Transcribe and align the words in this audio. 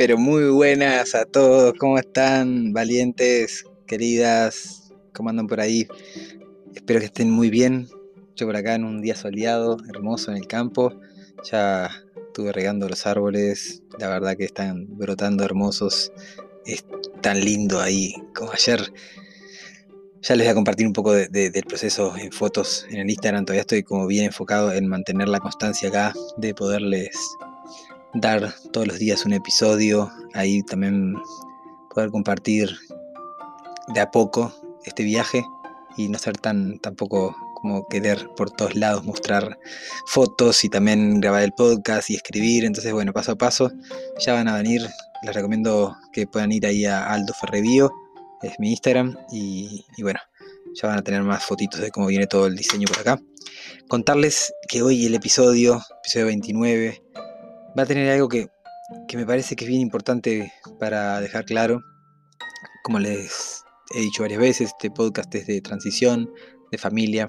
Pero 0.00 0.16
muy 0.16 0.48
buenas 0.48 1.14
a 1.14 1.26
todos. 1.26 1.74
¿Cómo 1.78 1.98
están, 1.98 2.72
valientes, 2.72 3.66
queridas? 3.86 4.94
¿Cómo 5.12 5.28
andan 5.28 5.46
por 5.46 5.60
ahí? 5.60 5.86
Espero 6.74 7.00
que 7.00 7.04
estén 7.04 7.30
muy 7.30 7.50
bien. 7.50 7.86
Yo 8.34 8.46
por 8.46 8.56
acá 8.56 8.76
en 8.76 8.84
un 8.84 9.02
día 9.02 9.14
soleado, 9.14 9.76
hermoso 9.90 10.30
en 10.30 10.38
el 10.38 10.46
campo. 10.46 10.94
Ya 11.50 11.90
estuve 12.16 12.50
regando 12.50 12.88
los 12.88 13.06
árboles. 13.06 13.82
La 13.98 14.08
verdad 14.08 14.38
que 14.38 14.46
están 14.46 14.86
brotando 14.96 15.44
hermosos. 15.44 16.10
Es 16.64 16.82
tan 17.20 17.44
lindo 17.44 17.78
ahí 17.78 18.14
como 18.34 18.52
ayer. 18.52 18.80
Ya 20.22 20.34
les 20.34 20.46
voy 20.46 20.52
a 20.52 20.54
compartir 20.54 20.86
un 20.86 20.94
poco 20.94 21.12
del 21.12 21.64
proceso 21.68 22.16
en 22.16 22.32
fotos 22.32 22.86
en 22.88 23.00
el 23.00 23.10
Instagram. 23.10 23.44
Todavía 23.44 23.60
estoy 23.60 23.82
como 23.82 24.06
bien 24.06 24.24
enfocado 24.24 24.72
en 24.72 24.86
mantener 24.86 25.28
la 25.28 25.40
constancia 25.40 25.90
acá 25.90 26.14
de 26.38 26.54
poderles 26.54 27.10
dar 28.14 28.54
todos 28.72 28.86
los 28.86 28.98
días 28.98 29.24
un 29.24 29.32
episodio, 29.32 30.10
ahí 30.34 30.62
también 30.62 31.14
poder 31.94 32.10
compartir 32.10 32.70
de 33.88 34.00
a 34.00 34.10
poco 34.10 34.52
este 34.84 35.02
viaje 35.02 35.44
y 35.96 36.08
no 36.08 36.18
ser 36.18 36.36
tan 36.36 36.78
tampoco 36.78 37.36
como 37.54 37.86
querer 37.88 38.28
por 38.36 38.50
todos 38.50 38.74
lados 38.74 39.04
mostrar 39.04 39.58
fotos 40.06 40.64
y 40.64 40.68
también 40.68 41.20
grabar 41.20 41.42
el 41.42 41.52
podcast 41.52 42.08
y 42.10 42.16
escribir. 42.16 42.64
Entonces, 42.64 42.92
bueno, 42.92 43.12
paso 43.12 43.32
a 43.32 43.36
paso 43.36 43.70
ya 44.18 44.32
van 44.32 44.48
a 44.48 44.56
venir. 44.56 44.88
Les 45.22 45.34
recomiendo 45.34 45.96
que 46.12 46.26
puedan 46.26 46.52
ir 46.52 46.64
ahí 46.64 46.86
a 46.86 47.12
Aldo 47.12 47.34
Ferrevío, 47.34 47.92
es 48.42 48.58
mi 48.58 48.70
Instagram, 48.70 49.18
y, 49.30 49.84
y 49.98 50.02
bueno, 50.02 50.18
ya 50.74 50.88
van 50.88 50.98
a 50.98 51.02
tener 51.02 51.22
más 51.22 51.44
fotitos 51.44 51.80
de 51.80 51.90
cómo 51.90 52.06
viene 52.06 52.26
todo 52.26 52.46
el 52.46 52.56
diseño 52.56 52.88
por 52.88 53.00
acá. 53.00 53.20
Contarles 53.88 54.54
que 54.68 54.82
hoy 54.82 55.04
el 55.04 55.14
episodio, 55.14 55.82
episodio 55.98 56.26
29, 56.26 57.02
va 57.78 57.82
a 57.82 57.86
tener 57.86 58.10
algo 58.10 58.28
que, 58.28 58.48
me 59.14 59.26
parece 59.26 59.56
que 59.56 59.64
es 59.64 59.68
bien 59.68 59.80
importante 59.80 60.52
para 60.78 61.20
dejar 61.20 61.44
claro. 61.44 61.82
Como 62.82 62.98
les 62.98 63.62
he 63.94 64.00
dicho 64.00 64.22
varias 64.22 64.40
veces, 64.40 64.68
este 64.68 64.90
podcast 64.90 65.34
es 65.34 65.46
de 65.46 65.60
transición, 65.60 66.32
de 66.70 66.78
familia, 66.78 67.28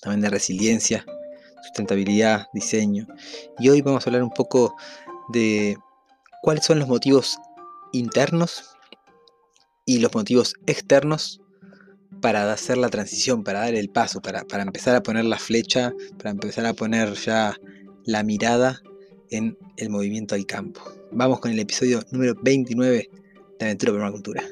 también 0.00 0.20
de 0.20 0.30
resiliencia, 0.30 1.04
sustentabilidad, 1.62 2.46
diseño. 2.52 3.06
Y 3.58 3.68
hoy 3.68 3.82
vamos 3.82 4.06
a 4.06 4.10
hablar 4.10 4.22
un 4.22 4.30
poco 4.30 4.74
de 5.32 5.76
cuáles 6.42 6.64
son 6.64 6.78
los 6.78 6.88
motivos 6.88 7.38
internos 7.92 8.76
y 9.84 9.98
los 9.98 10.14
motivos 10.14 10.54
externos 10.66 11.40
para 12.20 12.50
hacer 12.52 12.78
la 12.78 12.88
transición, 12.88 13.42
para 13.42 13.60
dar 13.60 13.74
el 13.74 13.90
paso, 13.90 14.22
para, 14.22 14.44
para 14.44 14.62
empezar 14.62 14.94
a 14.94 15.02
poner 15.02 15.24
la 15.24 15.38
flecha, 15.38 15.92
para 16.18 16.30
empezar 16.30 16.64
a 16.66 16.74
poner 16.74 17.14
ya 17.14 17.56
la 18.04 18.22
mirada 18.22 18.80
en 19.32 19.56
el 19.78 19.90
movimiento 19.90 20.34
al 20.34 20.46
campo. 20.46 20.80
Vamos 21.10 21.40
con 21.40 21.50
el 21.50 21.58
episodio 21.58 22.04
número 22.10 22.34
29 22.42 23.10
de 23.58 23.64
Aventura 23.64 23.92
Permacultura. 23.92 24.44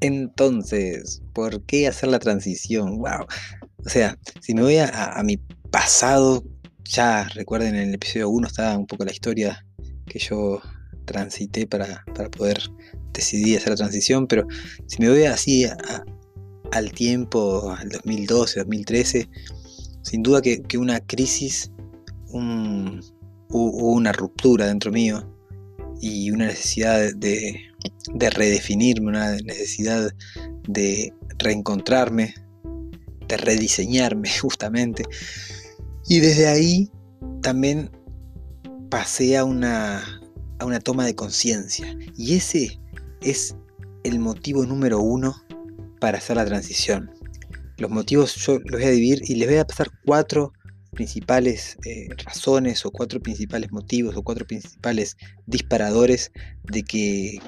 Entonces, 0.00 1.22
¿por 1.32 1.62
qué 1.62 1.88
hacer 1.88 2.10
la 2.10 2.18
transición? 2.18 2.98
¡Wow! 2.98 3.26
O 3.84 3.88
sea, 3.88 4.18
si 4.40 4.54
me 4.54 4.62
voy 4.62 4.76
a, 4.78 5.20
mi 5.24 5.38
pasado, 5.70 6.44
ya 6.84 7.28
recuerden 7.34 7.76
en 7.76 7.88
el 7.88 7.94
episodio 7.94 8.28
1 8.28 8.46
estaba 8.46 8.76
un 8.76 8.86
poco 8.86 9.04
la 9.04 9.12
historia 9.12 9.64
que 10.06 10.18
yo 10.18 10.60
transité 11.04 11.66
para, 11.66 12.04
poder 12.36 12.58
decidir 13.12 13.58
hacer 13.58 13.70
la 13.70 13.76
transición, 13.76 14.26
pero 14.26 14.46
si 14.86 15.00
me 15.00 15.08
voy 15.08 15.24
así 15.24 15.66
al 16.72 16.92
tiempo, 16.92 17.70
al 17.70 17.88
2012, 17.88 18.60
2013, 18.60 19.28
sin 20.02 20.22
duda 20.22 20.42
que, 20.42 20.78
una 20.78 21.00
crisis, 21.00 21.72
un, 22.28 23.00
una 23.48 24.12
ruptura 24.12 24.66
dentro 24.66 24.92
mío 24.92 25.32
y 26.00 26.30
una 26.30 26.46
necesidad 26.46 27.14
de 27.14 27.65
redefinirme, 28.14 29.08
una 29.08 29.36
necesidad 29.36 30.12
de 30.68 31.12
reencontrarme, 31.38 32.34
de 33.28 33.36
rediseñarme 33.36 34.28
justamente. 34.40 35.04
Y 36.08 36.20
desde 36.20 36.46
ahí 36.46 36.90
también 37.42 37.90
pasé 38.90 39.36
a 39.36 39.44
una, 39.44 40.02
a 40.58 40.64
una 40.64 40.80
toma 40.80 41.04
de 41.04 41.14
conciencia. 41.14 41.96
Y 42.16 42.36
ese 42.36 42.80
es 43.20 43.56
el 44.04 44.20
motivo 44.20 44.64
número 44.64 45.00
uno 45.00 45.34
para 46.00 46.18
hacer 46.18 46.36
la 46.36 46.46
transición. 46.46 47.10
Los 47.78 47.90
motivos 47.90 48.36
yo 48.36 48.58
los 48.60 48.80
voy 48.80 48.84
a 48.84 48.90
dividir 48.90 49.22
y 49.28 49.34
les 49.34 49.48
voy 49.48 49.58
a 49.58 49.66
pasar 49.66 49.90
cuatro 50.04 50.52
principales 50.92 51.76
eh, 51.84 52.08
razones 52.24 52.86
o 52.86 52.90
cuatro 52.90 53.20
principales 53.20 53.70
motivos 53.70 54.16
o 54.16 54.22
cuatro 54.22 54.46
principales 54.46 55.16
disparadores 55.46 56.32
de 56.64 56.82
que 56.82 57.38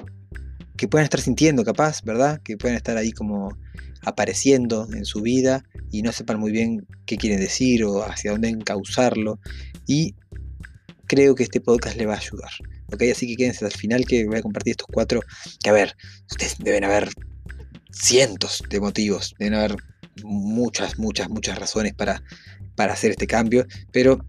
que 0.79 0.87
puedan 0.87 1.03
estar 1.03 1.19
sintiendo 1.19 1.65
capaz, 1.65 2.01
¿verdad? 2.03 2.41
Que 2.41 2.55
pueden 2.55 2.77
estar 2.77 2.95
ahí 2.95 3.11
como 3.11 3.57
apareciendo 4.01 4.87
en 4.93 5.03
su 5.03 5.21
vida 5.21 5.65
y 5.91 6.03
no 6.03 6.13
sepan 6.13 6.39
muy 6.39 6.53
bien 6.53 6.87
qué 7.05 7.17
quieren 7.17 7.41
decir 7.41 7.83
o 7.83 8.01
hacia 8.01 8.31
dónde 8.31 8.47
encauzarlo. 8.47 9.41
Y 9.85 10.15
creo 11.05 11.35
que 11.35 11.43
este 11.43 11.59
podcast 11.59 11.97
le 11.97 12.05
va 12.05 12.13
a 12.13 12.19
ayudar. 12.19 12.51
¿Ok? 12.93 13.03
Así 13.11 13.27
que 13.27 13.35
quédense 13.35 13.65
al 13.65 13.73
final 13.73 14.05
que 14.05 14.25
voy 14.25 14.37
a 14.37 14.41
compartir 14.41 14.71
estos 14.71 14.87
cuatro. 14.89 15.19
Que 15.61 15.69
a 15.69 15.73
ver, 15.73 15.97
ustedes 16.31 16.55
deben 16.59 16.85
haber 16.85 17.09
cientos 17.91 18.63
de 18.69 18.79
motivos, 18.79 19.35
deben 19.37 19.55
haber 19.55 19.75
muchas, 20.23 20.97
muchas, 20.97 21.29
muchas 21.29 21.59
razones 21.59 21.93
para, 21.93 22.23
para 22.77 22.93
hacer 22.93 23.11
este 23.11 23.27
cambio. 23.27 23.65
Pero 23.91 24.25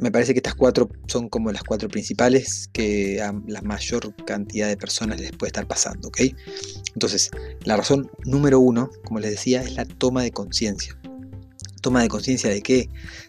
me 0.00 0.10
parece 0.10 0.32
que 0.32 0.38
estas 0.38 0.54
cuatro 0.54 0.88
son 1.06 1.28
como 1.28 1.52
las 1.52 1.62
cuatro 1.62 1.88
principales 1.88 2.70
que 2.72 3.20
a 3.20 3.34
la 3.46 3.60
mayor 3.60 4.14
cantidad 4.24 4.66
de 4.66 4.76
personas 4.76 5.20
les 5.20 5.32
puede 5.32 5.48
estar 5.48 5.66
pasando, 5.66 6.08
¿ok? 6.08 6.20
Entonces, 6.94 7.30
la 7.64 7.76
razón 7.76 8.10
número 8.24 8.60
uno, 8.60 8.90
como 9.04 9.20
les 9.20 9.32
decía, 9.32 9.62
es 9.62 9.74
la 9.74 9.84
toma 9.84 10.22
de 10.22 10.30
conciencia. 10.30 10.98
¿Toma 11.82 12.00
de 12.00 12.08
conciencia 12.08 12.48
de 12.48 12.62
qué? 12.62 12.88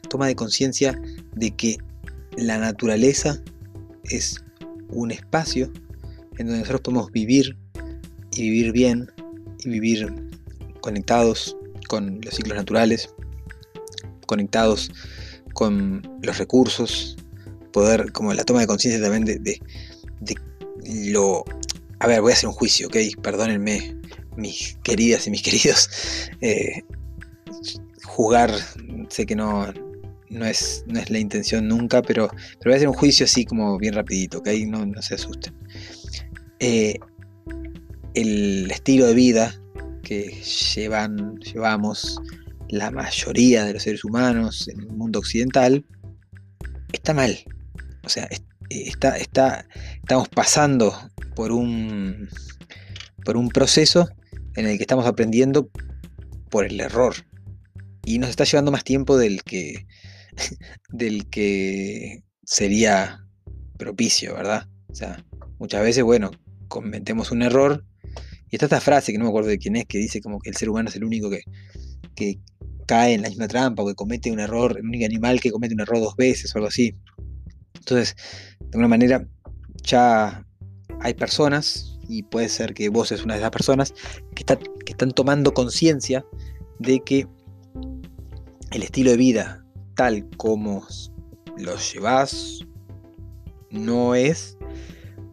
Toma 0.09 0.27
de 0.27 0.35
conciencia 0.35 0.99
de 1.35 1.51
que 1.51 1.77
la 2.37 2.57
naturaleza 2.57 3.41
es 4.05 4.41
un 4.89 5.11
espacio 5.11 5.71
en 6.37 6.47
donde 6.47 6.59
nosotros 6.59 6.81
podemos 6.81 7.11
vivir 7.11 7.57
y 8.31 8.43
vivir 8.43 8.71
bien 8.71 9.11
y 9.59 9.69
vivir 9.69 10.13
conectados 10.79 11.57
con 11.89 12.21
los 12.21 12.33
ciclos 12.33 12.55
naturales, 12.55 13.09
conectados 14.25 14.89
con 15.61 16.01
los 16.23 16.39
recursos, 16.39 17.15
poder, 17.71 18.11
como 18.11 18.33
la 18.33 18.43
toma 18.43 18.61
de 18.61 18.65
conciencia 18.65 18.99
también 18.99 19.25
de, 19.25 19.37
de, 19.37 20.35
lo... 21.11 21.45
A 21.99 22.07
ver, 22.07 22.19
voy 22.19 22.31
a 22.31 22.33
hacer 22.33 22.49
un 22.49 22.55
juicio, 22.55 22.87
¿ok? 22.87 22.95
Perdónenme, 23.21 23.95
mis 24.37 24.79
queridas 24.81 25.27
y 25.27 25.29
mis 25.29 25.43
queridos. 25.47 25.87
Eh, 26.41 26.81
jugar, 28.05 28.51
sé 29.09 29.27
que 29.27 29.35
no, 29.35 29.71
no, 30.29 30.47
es, 30.47 30.83
no 30.87 30.99
es 30.99 31.11
la 31.11 31.19
intención 31.19 31.67
nunca, 31.67 32.01
pero, 32.01 32.29
pero 32.57 32.71
voy 32.71 32.73
a 32.73 32.77
hacer 32.77 32.87
un 32.87 32.95
juicio 32.95 33.25
así 33.25 33.45
como 33.45 33.77
bien 33.77 33.93
rapidito, 33.93 34.39
¿ok? 34.39 34.47
No, 34.65 34.83
no 34.83 34.99
se 35.03 35.13
asusten. 35.13 35.53
Eh, 36.57 36.97
el 38.15 38.71
estilo 38.71 39.05
de 39.05 39.13
vida 39.13 39.61
que 40.01 40.41
llevan, 40.75 41.37
llevamos 41.37 42.19
la 42.71 42.89
mayoría 42.89 43.65
de 43.65 43.73
los 43.73 43.83
seres 43.83 44.05
humanos 44.05 44.67
en 44.69 44.79
el 44.79 44.87
mundo 44.87 45.19
occidental, 45.19 45.85
está 46.93 47.13
mal. 47.13 47.37
O 48.03 48.09
sea, 48.09 48.29
está, 48.69 49.17
está, 49.17 49.67
estamos 50.01 50.29
pasando 50.29 50.97
por 51.35 51.51
un, 51.51 52.29
por 53.25 53.35
un 53.35 53.49
proceso 53.49 54.09
en 54.55 54.67
el 54.67 54.77
que 54.77 54.83
estamos 54.83 55.05
aprendiendo 55.05 55.69
por 56.49 56.65
el 56.65 56.79
error. 56.79 57.13
Y 58.05 58.19
nos 58.19 58.29
está 58.29 58.45
llevando 58.45 58.71
más 58.71 58.85
tiempo 58.85 59.17
del 59.17 59.43
que, 59.43 59.85
del 60.89 61.29
que 61.29 62.23
sería 62.45 63.19
propicio, 63.77 64.33
¿verdad? 64.33 64.65
O 64.87 64.95
sea, 64.95 65.25
muchas 65.59 65.83
veces, 65.83 66.03
bueno, 66.03 66.31
cometemos 66.69 67.31
un 67.31 67.41
error. 67.41 67.83
Y 68.49 68.55
está 68.55 68.65
esta 68.65 68.81
frase 68.81 69.11
que 69.11 69.17
no 69.17 69.25
me 69.25 69.29
acuerdo 69.29 69.49
de 69.49 69.57
quién 69.57 69.75
es, 69.75 69.85
que 69.85 69.97
dice 69.97 70.21
como 70.21 70.39
que 70.39 70.49
el 70.49 70.55
ser 70.55 70.69
humano 70.69 70.87
es 70.87 70.95
el 70.95 71.03
único 71.03 71.29
que, 71.29 71.41
que 72.15 72.39
cae 72.85 73.13
en 73.13 73.21
la 73.21 73.29
misma 73.29 73.47
trampa 73.47 73.83
o 73.83 73.87
que 73.87 73.95
comete 73.95 74.31
un 74.31 74.39
error, 74.39 74.77
el 74.77 74.85
único 74.85 75.05
animal 75.05 75.39
que 75.39 75.51
comete 75.51 75.73
un 75.73 75.81
error 75.81 75.99
dos 75.99 76.15
veces 76.15 76.53
o 76.53 76.57
algo 76.57 76.67
así. 76.67 76.95
Entonces, 77.75 78.15
de 78.59 78.65
alguna 78.67 78.87
manera, 78.87 79.27
ya 79.83 80.45
hay 80.99 81.13
personas, 81.13 81.97
y 82.07 82.23
puede 82.23 82.49
ser 82.49 82.73
que 82.73 82.89
vos 82.89 83.11
es 83.11 83.23
una 83.23 83.35
de 83.35 83.39
esas 83.39 83.51
personas, 83.51 83.93
que, 84.35 84.43
que 84.43 84.91
están 84.91 85.11
tomando 85.11 85.53
conciencia 85.53 86.25
de 86.79 86.99
que 86.99 87.27
el 88.71 88.83
estilo 88.83 89.11
de 89.11 89.17
vida 89.17 89.65
tal 89.95 90.27
como 90.37 90.85
lo 91.57 91.75
llevas 91.77 92.59
no 93.69 94.15
es 94.15 94.57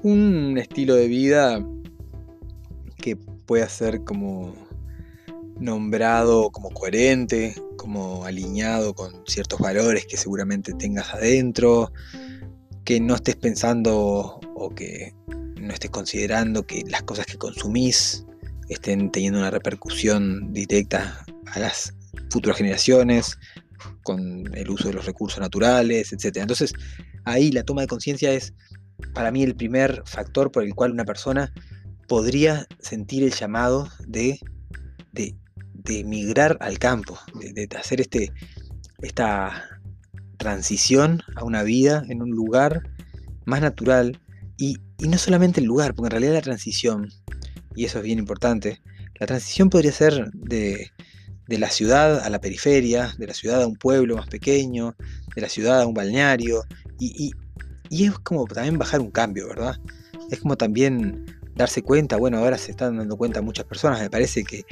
un 0.03 0.59
estilo 0.59 0.95
de 0.95 1.09
vida 1.09 1.67
que 2.97 3.17
pueda 3.17 3.69
ser 3.69 4.05
como 4.05 4.55
nombrado 5.61 6.51
como 6.51 6.71
coherente, 6.71 7.55
como 7.77 8.25
alineado 8.25 8.95
con 8.95 9.13
ciertos 9.27 9.59
valores 9.59 10.07
que 10.07 10.17
seguramente 10.17 10.73
tengas 10.75 11.13
adentro, 11.15 11.93
que 12.85 13.01
no 13.01 13.15
estés 13.15 13.37
pensando 13.37 14.41
o 14.55 14.75
que 14.75 15.15
no 15.61 15.73
estés 15.73 15.91
considerando 15.91 16.67
que 16.67 16.85
las 16.89 17.03
cosas 17.03 17.27
que 17.27 17.37
consumís 17.37 18.25
estén 18.69 19.11
teniendo 19.11 19.39
una 19.39 19.51
repercusión 19.51 20.53
directa 20.53 21.25
a 21.47 21.59
las 21.59 21.95
futuras 22.31 22.59
generaciones, 22.59 23.39
con 24.03 24.55
el 24.55 24.71
uso 24.71 24.89
de 24.89 24.95
los 24.95 25.07
recursos 25.07 25.41
naturales, 25.41 26.13
etc. 26.13 26.39
Entonces, 26.39 26.73
ahí 27.25 27.51
la 27.53 27.63
toma 27.63 27.83
de 27.83 27.87
conciencia 27.87 28.33
es 28.33 28.55
para 29.15 29.31
mí 29.31 29.43
el 29.43 29.55
primer 29.55 30.03
factor 30.07 30.51
por 30.51 30.65
el 30.65 30.75
cual 30.75 30.93
una 30.93 31.05
persona 31.05 31.53
podría 32.09 32.67
sentir 32.81 33.23
el 33.23 33.33
llamado 33.33 33.89
de, 34.07 34.41
de, 35.13 35.37
migrar 36.05 36.57
al 36.61 36.79
campo, 36.79 37.19
de, 37.35 37.69
hacer 37.77 38.01
este, 38.01 38.33
esta 39.03 39.81
transición 40.37 41.23
a 41.37 41.45
una 41.45 41.63
vida 41.63 42.05
en 42.09 42.23
un 42.23 42.31
lugar 42.31 42.83
más 43.45 43.61
natural 43.61 44.21
y, 44.57 44.79
y, 44.99 45.09
no 45.09 45.19
solamente 45.19 45.61
el 45.61 45.67
lugar, 45.67 45.95
porque 45.95 46.09
en 46.09 46.11
realidad 46.13 46.35
la 46.35 46.43
transición, 46.43 47.11
y 47.75 47.85
eso 47.85 47.99
es 47.99 48.05
bien 48.05 48.19
importante, 48.19 48.81
la 49.19 49.27
transición 49.27 49.71
podría 49.71 49.93
ser 49.93 50.31
de, 50.33 50.91
de 51.49 51.59
la 51.59 51.71
ciudad 51.71 52.21
a 52.21 52.31
la 52.31 52.41
periferia, 52.41 53.15
de 53.19 53.27
la 53.27 53.35
ciudad 53.35 53.63
a 53.63 53.67
un 53.67 53.77
pueblo 53.77 54.17
más 54.17 54.29
pequeño, 54.29 54.95
de 55.35 55.41
la 55.41 55.49
ciudad 55.49 55.81
a 55.81 55.87
un 55.87 55.95
balneario, 55.95 56.65
y, 57.01 57.33
es 57.91 58.19
como 58.19 58.45
también 58.45 58.79
bajar 58.79 59.01
un 59.01 59.11
cambio, 59.11 59.49
¿verdad? 59.49 59.77
Es 60.31 60.41
como 60.41 60.57
también 60.57 61.25
darse 61.55 61.83
cuenta, 61.83 62.19
bueno, 62.19 62.39
ahora 62.39 62.59
se 62.59 62.71
están 62.71 62.99
dando 62.99 63.17
cuenta 63.17 63.41
muchas 63.41 63.65
personas, 63.65 64.01
me 64.01 64.11
parece 64.11 64.45
que, 64.45 64.65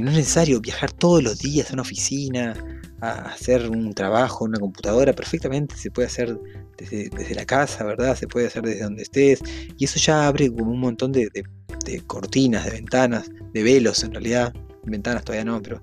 no 0.00 0.10
es 0.10 0.16
necesario 0.16 0.60
viajar 0.60 0.92
todos 0.92 1.22
los 1.22 1.38
días 1.38 1.70
a 1.70 1.72
una 1.74 1.82
oficina, 1.82 2.54
a 3.00 3.32
hacer 3.32 3.68
un 3.68 3.94
trabajo 3.94 4.44
una 4.44 4.58
computadora, 4.58 5.12
perfectamente 5.12 5.76
se 5.76 5.90
puede 5.90 6.08
hacer 6.08 6.38
desde, 6.76 7.34
la 7.34 7.44
casa, 7.44 7.84
¿verdad? 7.84 8.16
Se 8.16 8.28
puede 8.28 8.46
hacer 8.46 8.62
desde 8.62 8.82
donde 8.82 9.02
estés, 9.02 9.40
y 9.76 9.84
eso 9.84 9.98
ya 9.98 10.26
abre 10.26 10.50
como 10.50 10.72
un 10.72 10.80
montón 10.80 11.12
de 11.12 11.30
cortinas, 12.06 12.64
de 12.64 12.70
ventanas, 12.70 13.30
de 13.52 13.62
velos 13.62 14.04
en 14.04 14.12
realidad, 14.12 14.52
ventanas 14.90 15.24
todavía 15.24 15.44
no, 15.44 15.62
pero 15.62 15.82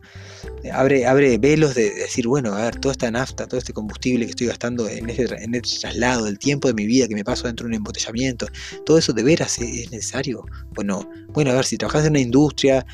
eh, 0.64 0.72
abre, 0.72 1.06
abre 1.06 1.38
velos 1.38 1.76
de, 1.76 1.92
decir, 1.94 2.28
bueno, 2.28 2.54
a 2.54 2.64
ver, 2.64 2.76
toda 2.80 2.92
esta 2.94 3.10
nafta, 3.12 3.48
todo 3.48 3.58
este 3.58 3.74
combustible 3.74 4.26
que 4.26 4.32
estoy 4.32 4.48
gastando 4.48 4.88
en 4.88 5.10
este, 5.10 5.44
en 5.44 5.56
este 5.56 5.80
traslado, 5.80 6.26
del 6.26 6.40
tiempo 6.40 6.68
de 6.68 6.74
mi 6.74 6.86
vida 6.86 7.08
que 7.08 7.16
me 7.16 7.24
paso 7.24 7.48
dentro 7.48 7.66
de 7.66 7.70
un 7.70 7.76
embotellamiento, 7.76 8.48
todo 8.86 8.98
eso 8.98 9.14
de 9.14 9.24
veras 9.24 9.60
es, 9.60 9.92
necesario. 9.92 10.46
Bueno, 10.74 11.10
bueno, 11.30 11.52
a 11.52 11.56
ver, 11.56 11.66
si 11.66 11.78
trabajas 11.78 12.06
en 12.06 12.12
una 12.12 12.20
industria 12.20 12.86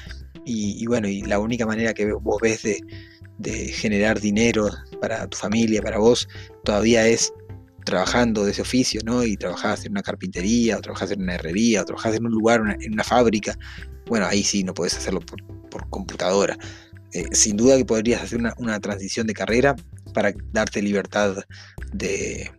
y, 0.45 0.85
bueno, 0.87 1.07
y 1.07 1.21
la 1.21 1.39
única 1.39 1.65
manera 1.65 1.93
que 1.93 2.11
vos 2.11 2.39
ves 2.41 2.63
de, 2.63 2.81
generar 3.73 4.19
dinero 4.19 4.69
para 4.99 5.27
tu 5.27 5.37
familia, 5.37 5.81
para 5.81 5.97
vos, 5.97 6.27
todavía 6.63 7.07
es 7.07 7.33
trabajando 7.85 8.45
de 8.45 8.51
ese 8.51 8.61
oficio, 8.61 9.01
¿no? 9.03 9.23
Y 9.23 9.35
trabajás 9.35 9.85
en 9.85 9.93
una 9.93 10.03
carpintería, 10.03 10.77
o 10.77 10.81
trabajás 10.81 11.11
en 11.11 11.23
una 11.23 11.35
herrería, 11.35 11.81
o 11.81 11.85
trabajás 11.85 12.15
en 12.15 12.25
un 12.25 12.31
lugar, 12.31 12.61
en 12.79 12.93
una 12.93 13.03
fábrica, 13.03 13.57
bueno, 14.11 14.25
ahí 14.25 14.43
sí 14.43 14.63
no 14.63 14.73
podés 14.73 14.97
hacerlo 14.97 15.21
por, 15.21 15.89
computadora. 15.89 16.57
Eh, 17.13 17.27
sin 17.31 17.57
duda 17.57 17.77
que 17.77 17.85
podrías 17.85 18.21
hacer 18.21 18.39
una, 18.57 18.79
transición 18.79 19.25
de 19.25 19.33
carrera 19.33 19.75
para 20.13 20.33
darte 20.51 20.81
libertad 20.81 21.37
de 21.93 22.51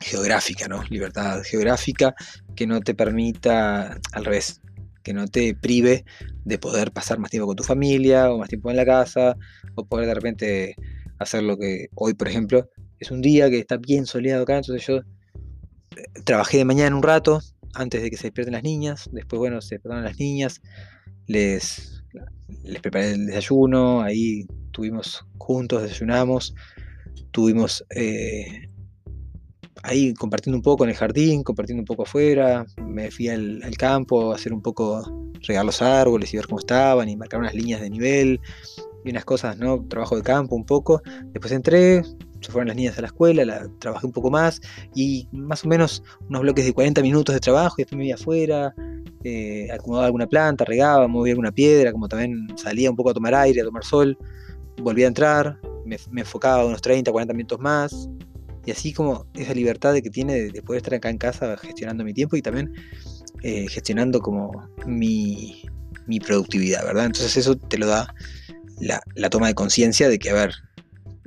geográfica, 0.00 0.66
¿no? 0.68 0.82
Libertad 0.90 1.42
geográfica 1.44 2.14
que 2.56 2.66
no 2.66 2.80
te 2.80 2.94
permita, 2.94 3.98
al 4.12 4.24
revés, 4.24 4.60
que 5.02 5.12
no 5.12 5.26
te 5.28 5.54
prive 5.54 6.04
de 6.44 6.58
poder 6.58 6.92
pasar 6.92 7.18
más 7.18 7.30
tiempo 7.30 7.46
con 7.46 7.56
tu 7.56 7.64
familia 7.64 8.30
o 8.30 8.38
más 8.38 8.48
tiempo 8.48 8.70
en 8.70 8.76
la 8.76 8.84
casa 8.84 9.36
o 9.74 9.84
poder 9.84 10.06
de 10.06 10.14
repente 10.14 10.76
hacer 11.18 11.42
lo 11.42 11.56
que 11.56 11.88
hoy, 11.94 12.14
por 12.14 12.28
ejemplo, 12.28 12.68
es 12.98 13.10
un 13.10 13.20
día 13.20 13.50
que 13.50 13.58
está 13.58 13.76
bien 13.76 14.06
soleado 14.06 14.42
acá, 14.42 14.56
entonces 14.56 14.86
yo 14.86 14.96
eh, 14.96 15.02
trabajé 16.24 16.58
de 16.58 16.64
mañana 16.64 16.96
un 16.96 17.02
rato 17.02 17.40
antes 17.74 18.02
de 18.02 18.10
que 18.10 18.16
se 18.16 18.24
despierten 18.24 18.54
las 18.54 18.62
niñas, 18.62 19.08
después, 19.12 19.38
bueno, 19.38 19.60
se 19.60 19.76
despiertan 19.76 20.04
las 20.04 20.18
niñas, 20.18 20.60
les 21.26 22.02
les 22.64 22.80
preparé 22.80 23.12
el 23.12 23.26
desayuno, 23.26 24.02
ahí 24.02 24.46
tuvimos 24.72 25.24
juntos, 25.38 25.82
desayunamos, 25.82 26.54
tuvimos 27.30 27.84
eh, 27.90 28.68
ahí 29.82 30.14
compartiendo 30.14 30.56
un 30.56 30.62
poco 30.62 30.84
en 30.84 30.90
el 30.90 30.96
jardín, 30.96 31.42
compartiendo 31.42 31.80
un 31.80 31.86
poco 31.86 32.02
afuera, 32.02 32.64
me 32.86 33.10
fui 33.10 33.28
al, 33.28 33.62
campo 33.76 34.32
a 34.32 34.36
hacer 34.36 34.52
un 34.52 34.62
poco, 34.62 35.30
regar 35.46 35.64
los 35.64 35.82
árboles 35.82 36.32
y 36.32 36.36
ver 36.36 36.46
cómo 36.46 36.58
estaban 36.58 37.08
y 37.08 37.16
marcar 37.16 37.40
unas 37.40 37.54
líneas 37.54 37.80
de 37.80 37.90
nivel 37.90 38.40
y 39.04 39.10
unas 39.10 39.24
cosas, 39.24 39.58
¿no? 39.58 39.84
Trabajo 39.88 40.16
de 40.16 40.22
campo 40.22 40.54
un 40.54 40.64
poco. 40.64 41.02
Después 41.32 41.52
entré, 41.52 42.02
se 42.40 42.52
fueron 42.52 42.68
las 42.68 42.76
niñas 42.76 42.96
a 42.98 43.00
la 43.00 43.08
escuela, 43.08 43.44
la, 43.44 43.68
trabajé 43.78 44.06
un 44.06 44.12
poco 44.12 44.30
más 44.30 44.60
y 44.94 45.28
más 45.32 45.64
o 45.64 45.68
menos 45.68 46.02
unos 46.28 46.42
bloques 46.42 46.64
de 46.64 46.72
40 46.72 47.02
minutos 47.02 47.34
de 47.34 47.40
trabajo 47.40 47.74
y 47.78 47.82
después 47.82 47.98
me 47.98 48.06
iba 48.06 48.14
afuera, 48.14 48.74
eh, 49.24 49.68
acomodaba 49.72 50.06
alguna 50.06 50.26
planta, 50.26 50.64
regaba, 50.64 51.06
movía 51.08 51.32
alguna 51.32 51.52
piedra, 51.52 51.92
como 51.92 52.08
también 52.08 52.46
salía 52.56 52.90
un 52.90 52.96
poco 52.96 53.10
a 53.10 53.14
tomar 53.14 53.34
aire, 53.34 53.60
a 53.60 53.64
tomar 53.64 53.84
sol, 53.84 54.16
volvía 54.80 55.06
a 55.06 55.08
entrar, 55.08 55.60
me, 55.84 55.96
enfocaba 56.20 56.64
unos 56.64 56.82
30, 56.82 57.10
40 57.10 57.34
minutos 57.34 57.60
más, 57.60 58.08
y 58.64 58.70
así 58.70 58.92
como 58.92 59.26
esa 59.34 59.54
libertad 59.54 59.92
de 59.92 60.02
que 60.02 60.10
tiene 60.10 60.50
de, 60.50 60.62
poder 60.62 60.78
estar 60.78 60.94
acá 60.94 61.10
en 61.10 61.18
casa 61.18 61.56
gestionando 61.56 62.04
mi 62.04 62.14
tiempo 62.14 62.36
y 62.36 62.42
también 62.42 62.72
eh, 63.42 63.66
gestionando 63.68 64.20
como 64.20 64.68
mi, 64.86 65.62
mi, 66.06 66.20
productividad, 66.20 66.84
¿verdad? 66.84 67.06
Entonces 67.06 67.36
eso 67.36 67.56
te 67.56 67.78
lo 67.78 67.86
da 67.86 68.14
la, 68.80 69.02
la 69.14 69.30
toma 69.30 69.48
de 69.48 69.54
conciencia 69.54 70.08
de 70.08 70.18
que, 70.18 70.30
a 70.30 70.34
ver, 70.34 70.54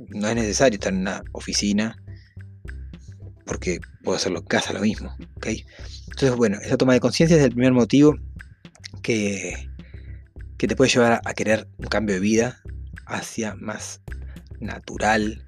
no 0.09 0.27
es 0.27 0.35
necesario 0.35 0.75
estar 0.75 0.93
en 0.93 0.99
una 0.99 1.23
oficina 1.33 1.97
porque 3.45 3.79
puedo 4.03 4.17
hacerlo 4.17 4.39
en 4.39 4.45
casa 4.45 4.73
lo 4.73 4.81
mismo, 4.81 5.15
¿ok? 5.35 5.47
Entonces, 6.07 6.35
bueno, 6.35 6.57
esa 6.61 6.77
toma 6.77 6.93
de 6.93 6.99
conciencia 6.99 7.37
es 7.37 7.43
el 7.43 7.51
primer 7.51 7.73
motivo 7.73 8.17
que, 9.01 9.69
que 10.57 10.67
te 10.67 10.75
puede 10.75 10.91
llevar 10.91 11.21
a, 11.23 11.33
querer 11.33 11.67
un 11.77 11.87
cambio 11.87 12.15
de 12.15 12.21
vida 12.21 12.61
hacia 13.05 13.55
más 13.55 14.01
natural. 14.59 15.44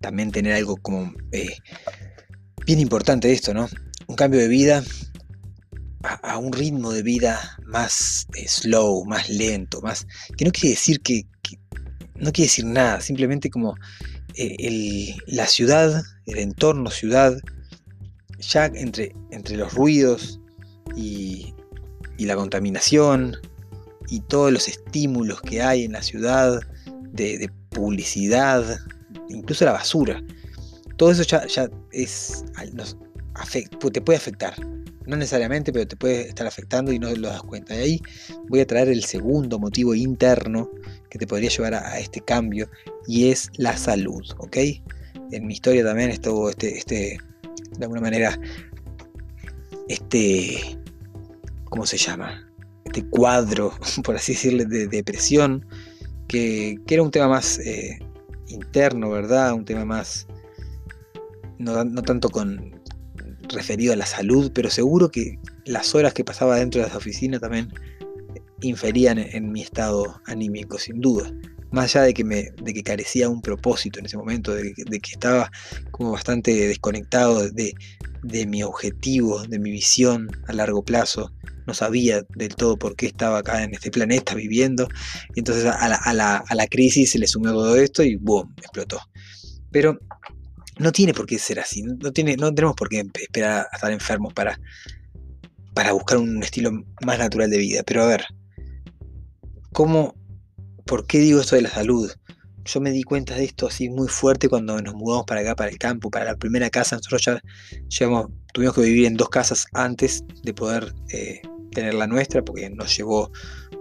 También 0.00 0.30
tener 0.30 0.52
algo 0.54 0.76
como 0.76 1.12
eh, 1.32 1.56
bien 2.66 2.80
importante 2.80 3.32
esto, 3.32 3.52
¿no? 3.54 3.68
Un 4.06 4.16
cambio 4.16 4.40
de 4.40 4.48
vida 4.48 4.84
a, 6.02 6.38
un 6.38 6.52
ritmo 6.52 6.92
de 6.92 7.02
vida 7.02 7.58
más 7.66 8.26
eh, 8.34 8.46
slow, 8.46 9.04
más 9.04 9.28
lento, 9.28 9.80
más. 9.80 10.06
que 10.36 10.44
no 10.44 10.52
quiere 10.52 10.70
decir 10.70 11.00
que, 11.00 11.26
no 12.14 12.32
quiere 12.32 12.48
decir 12.48 12.64
nada, 12.64 13.00
simplemente 13.00 13.50
como 13.50 13.74
eh, 14.34 15.16
la 15.26 15.46
ciudad, 15.46 16.02
el 16.26 16.38
entorno 16.38 16.90
ciudad, 16.90 17.36
ya 18.38 18.66
entre, 18.66 19.14
entre 19.30 19.56
los 19.56 19.74
ruidos 19.74 20.40
y, 20.96 21.54
la 22.18 22.34
contaminación 22.34 23.36
y 24.08 24.20
todos 24.20 24.52
los 24.52 24.68
estímulos 24.68 25.40
que 25.40 25.62
hay 25.62 25.84
en 25.84 25.92
la 25.92 26.02
ciudad 26.02 26.60
de, 27.12 27.50
publicidad, 27.70 28.78
incluso 29.28 29.64
la 29.64 29.72
basura, 29.72 30.22
todo 30.96 31.10
eso 31.10 31.22
ya, 31.22 31.70
es, 31.92 32.44
te 33.92 34.00
puede 34.00 34.16
afectar. 34.16 34.54
No 35.06 35.16
necesariamente, 35.16 35.72
pero 35.72 35.86
te 35.86 35.96
puede 35.96 36.28
estar 36.28 36.46
afectando 36.46 36.92
y 36.92 36.98
no 36.98 37.10
lo 37.14 37.28
das 37.28 37.42
cuenta. 37.42 37.74
Y 37.74 37.78
ahí 37.78 38.02
voy 38.48 38.60
a 38.60 38.66
traer 38.66 38.88
el 38.88 39.04
segundo 39.04 39.58
motivo 39.58 39.94
interno 39.94 40.68
que 41.08 41.18
te 41.18 41.26
podría 41.26 41.48
llevar 41.48 41.74
a, 41.74 41.98
este 41.98 42.20
cambio 42.20 42.68
y 43.06 43.30
es 43.30 43.50
la 43.56 43.74
salud, 43.76 44.22
¿ok? 44.36 44.56
En 45.30 45.46
mi 45.46 45.54
historia 45.54 45.82
también 45.82 46.10
estuvo 46.10 46.50
este, 46.50 46.76
este, 46.76 47.18
de 47.78 47.84
alguna 47.84 48.02
manera, 48.02 48.38
este, 49.88 50.78
¿cómo 51.64 51.86
se 51.86 51.96
llama? 51.96 52.48
este 52.88 53.04
cuadro, 53.04 53.72
por 54.04 54.16
así 54.16 54.32
decirle, 54.32 54.64
de 54.64 54.88
depresión, 54.88 55.64
que, 56.26 56.78
era 56.88 57.02
un 57.02 57.10
tema 57.10 57.28
más 57.28 57.58
eh, 57.60 57.98
interno, 58.48 59.10
¿verdad? 59.10 59.52
Un 59.52 59.64
tema 59.64 59.84
más, 59.84 60.26
no, 61.58 62.02
tanto 62.02 62.30
con 62.30 62.80
referido 63.48 63.92
a 63.92 63.96
la 63.96 64.06
salud, 64.06 64.50
pero 64.54 64.70
seguro 64.70 65.10
que 65.10 65.38
las 65.64 65.94
horas 65.94 66.14
que 66.14 66.24
pasaba 66.24 66.56
dentro 66.56 66.80
de 66.80 66.88
esa 66.88 66.98
oficina 66.98 67.38
también 67.38 67.72
inferían 68.60 69.18
en 69.18 69.52
mi 69.52 69.62
estado 69.62 70.20
anímico, 70.26 70.78
sin 70.78 71.00
duda 71.00 71.32
más 71.70 71.94
allá 71.94 72.06
de 72.06 72.14
que, 72.14 72.24
me, 72.24 72.50
de 72.62 72.74
que 72.74 72.82
carecía 72.82 73.28
un 73.28 73.42
propósito 73.42 73.98
en 73.98 74.06
ese 74.06 74.16
momento, 74.16 74.54
de, 74.54 74.72
que 74.74 75.10
estaba 75.10 75.50
como 75.90 76.12
bastante 76.12 76.52
desconectado 76.68 77.50
de, 77.50 77.74
mi 78.46 78.62
objetivo, 78.62 79.42
de 79.42 79.58
mi 79.58 79.70
visión 79.70 80.28
a 80.46 80.52
largo 80.52 80.82
plazo, 80.82 81.32
no 81.66 81.74
sabía 81.74 82.22
del 82.34 82.54
todo 82.54 82.78
por 82.78 82.96
qué 82.96 83.06
estaba 83.06 83.38
acá 83.38 83.62
en 83.62 83.74
este 83.74 83.90
planeta 83.90 84.34
viviendo, 84.34 84.88
y 85.34 85.40
entonces 85.40 85.66
a 85.66 86.14
la, 86.14 86.66
crisis 86.70 87.10
se 87.10 87.18
le 87.18 87.26
sumió 87.26 87.52
todo 87.52 87.76
esto 87.76 88.02
y 88.02 88.16
¡boom! 88.16 88.54
explotó. 88.58 89.00
Pero 89.70 89.98
no 90.78 90.92
tiene 90.92 91.12
por 91.12 91.26
qué 91.26 91.38
ser 91.38 91.60
así, 91.60 91.82
no, 91.82 92.12
tiene, 92.12 92.36
no 92.36 92.54
tenemos 92.54 92.76
por 92.76 92.88
qué 92.88 93.04
esperar 93.14 93.66
a 93.70 93.76
estar 93.76 93.92
enfermos 93.92 94.32
para, 94.32 94.58
para 95.74 95.92
buscar 95.92 96.18
un 96.18 96.42
estilo 96.42 96.70
más 97.04 97.18
natural 97.18 97.50
de 97.50 97.58
vida, 97.58 97.82
pero 97.84 98.04
a 98.04 98.06
ver, 98.06 98.24
¿cómo 99.72 100.14
¿Por 100.88 101.06
qué 101.06 101.18
digo 101.18 101.38
esto 101.42 101.54
de 101.54 101.60
la 101.60 101.68
salud? 101.68 102.10
Yo 102.64 102.80
me 102.80 102.90
di 102.90 103.02
cuenta 103.02 103.34
de 103.34 103.44
esto 103.44 103.66
así 103.66 103.90
muy 103.90 104.08
fuerte 104.08 104.48
cuando 104.48 104.80
nos 104.80 104.94
mudamos 104.94 105.26
para 105.26 105.42
acá, 105.42 105.54
para 105.54 105.70
el 105.70 105.76
campo, 105.76 106.10
para 106.10 106.24
la 106.24 106.36
primera 106.36 106.70
casa. 106.70 106.96
Nosotros 106.96 107.22
ya 107.26 107.42
llevamos, 107.88 108.28
tuvimos 108.54 108.74
que 108.74 108.80
vivir 108.80 109.04
en 109.04 109.14
dos 109.14 109.28
casas 109.28 109.66
antes 109.74 110.24
de 110.42 110.54
poder 110.54 110.94
eh, 111.12 111.42
tener 111.72 111.92
la 111.92 112.06
nuestra, 112.06 112.42
porque 112.42 112.70
nos 112.70 112.96
llevó 112.96 113.30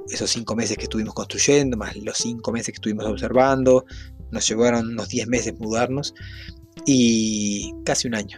esos 0.10 0.30
cinco 0.30 0.54
meses 0.54 0.76
que 0.76 0.84
estuvimos 0.84 1.14
construyendo, 1.14 1.78
más 1.78 1.96
los 1.96 2.18
cinco 2.18 2.52
meses 2.52 2.68
que 2.68 2.78
estuvimos 2.78 3.06
observando, 3.06 3.86
nos 4.32 4.46
llevaron 4.46 4.90
unos 4.90 5.08
diez 5.08 5.28
meses 5.28 5.58
mudarnos 5.58 6.14
y 6.86 7.74
casi 7.86 8.10
un 8.10 8.16
año. 8.16 8.38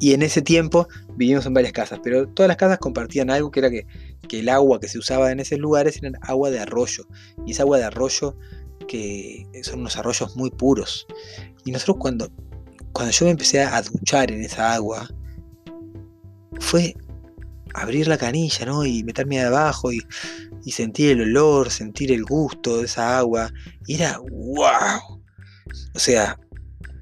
Y 0.00 0.14
en 0.14 0.22
ese 0.22 0.40
tiempo 0.40 0.88
vivimos 1.16 1.44
en 1.44 1.52
varias 1.52 1.74
casas, 1.74 2.00
pero 2.02 2.28
todas 2.28 2.48
las 2.48 2.56
casas 2.56 2.78
compartían 2.78 3.28
algo 3.28 3.50
que 3.50 3.60
era 3.60 3.68
que, 3.68 3.86
el 4.30 4.48
agua 4.48 4.80
que 4.80 4.88
se 4.88 4.98
usaba 4.98 5.32
en 5.32 5.40
esos 5.40 5.58
lugares 5.58 6.00
era 6.02 6.18
agua 6.22 6.50
de 6.50 6.60
arroyo. 6.60 7.06
Y 7.46 7.52
esa 7.52 7.62
agua 7.62 7.78
de 7.78 7.84
arroyo 7.84 8.36
que 8.86 9.46
son 9.62 9.80
unos 9.80 9.96
arroyos 9.96 10.36
muy 10.36 10.50
puros. 10.50 11.06
Y 11.64 11.72
nosotros 11.72 11.98
cuando, 12.00 12.30
cuando 12.92 13.12
yo 13.12 13.26
me 13.26 13.32
empecé 13.32 13.62
a 13.62 13.82
duchar 13.82 14.30
en 14.30 14.42
esa 14.42 14.74
agua, 14.74 15.08
fue 16.60 16.94
abrir 17.74 18.08
la 18.08 18.18
canilla, 18.18 18.64
¿no? 18.66 18.84
Y 18.86 19.04
meterme 19.04 19.40
abajo 19.40 19.92
y, 19.92 20.00
y 20.64 20.72
sentir 20.72 21.12
el 21.12 21.22
olor, 21.22 21.70
sentir 21.70 22.12
el 22.12 22.24
gusto 22.24 22.78
de 22.78 22.84
esa 22.84 23.18
agua. 23.18 23.52
Y 23.86 23.96
era 23.96 24.18
wow. 24.18 25.22
O 25.94 25.98
sea, 25.98 26.38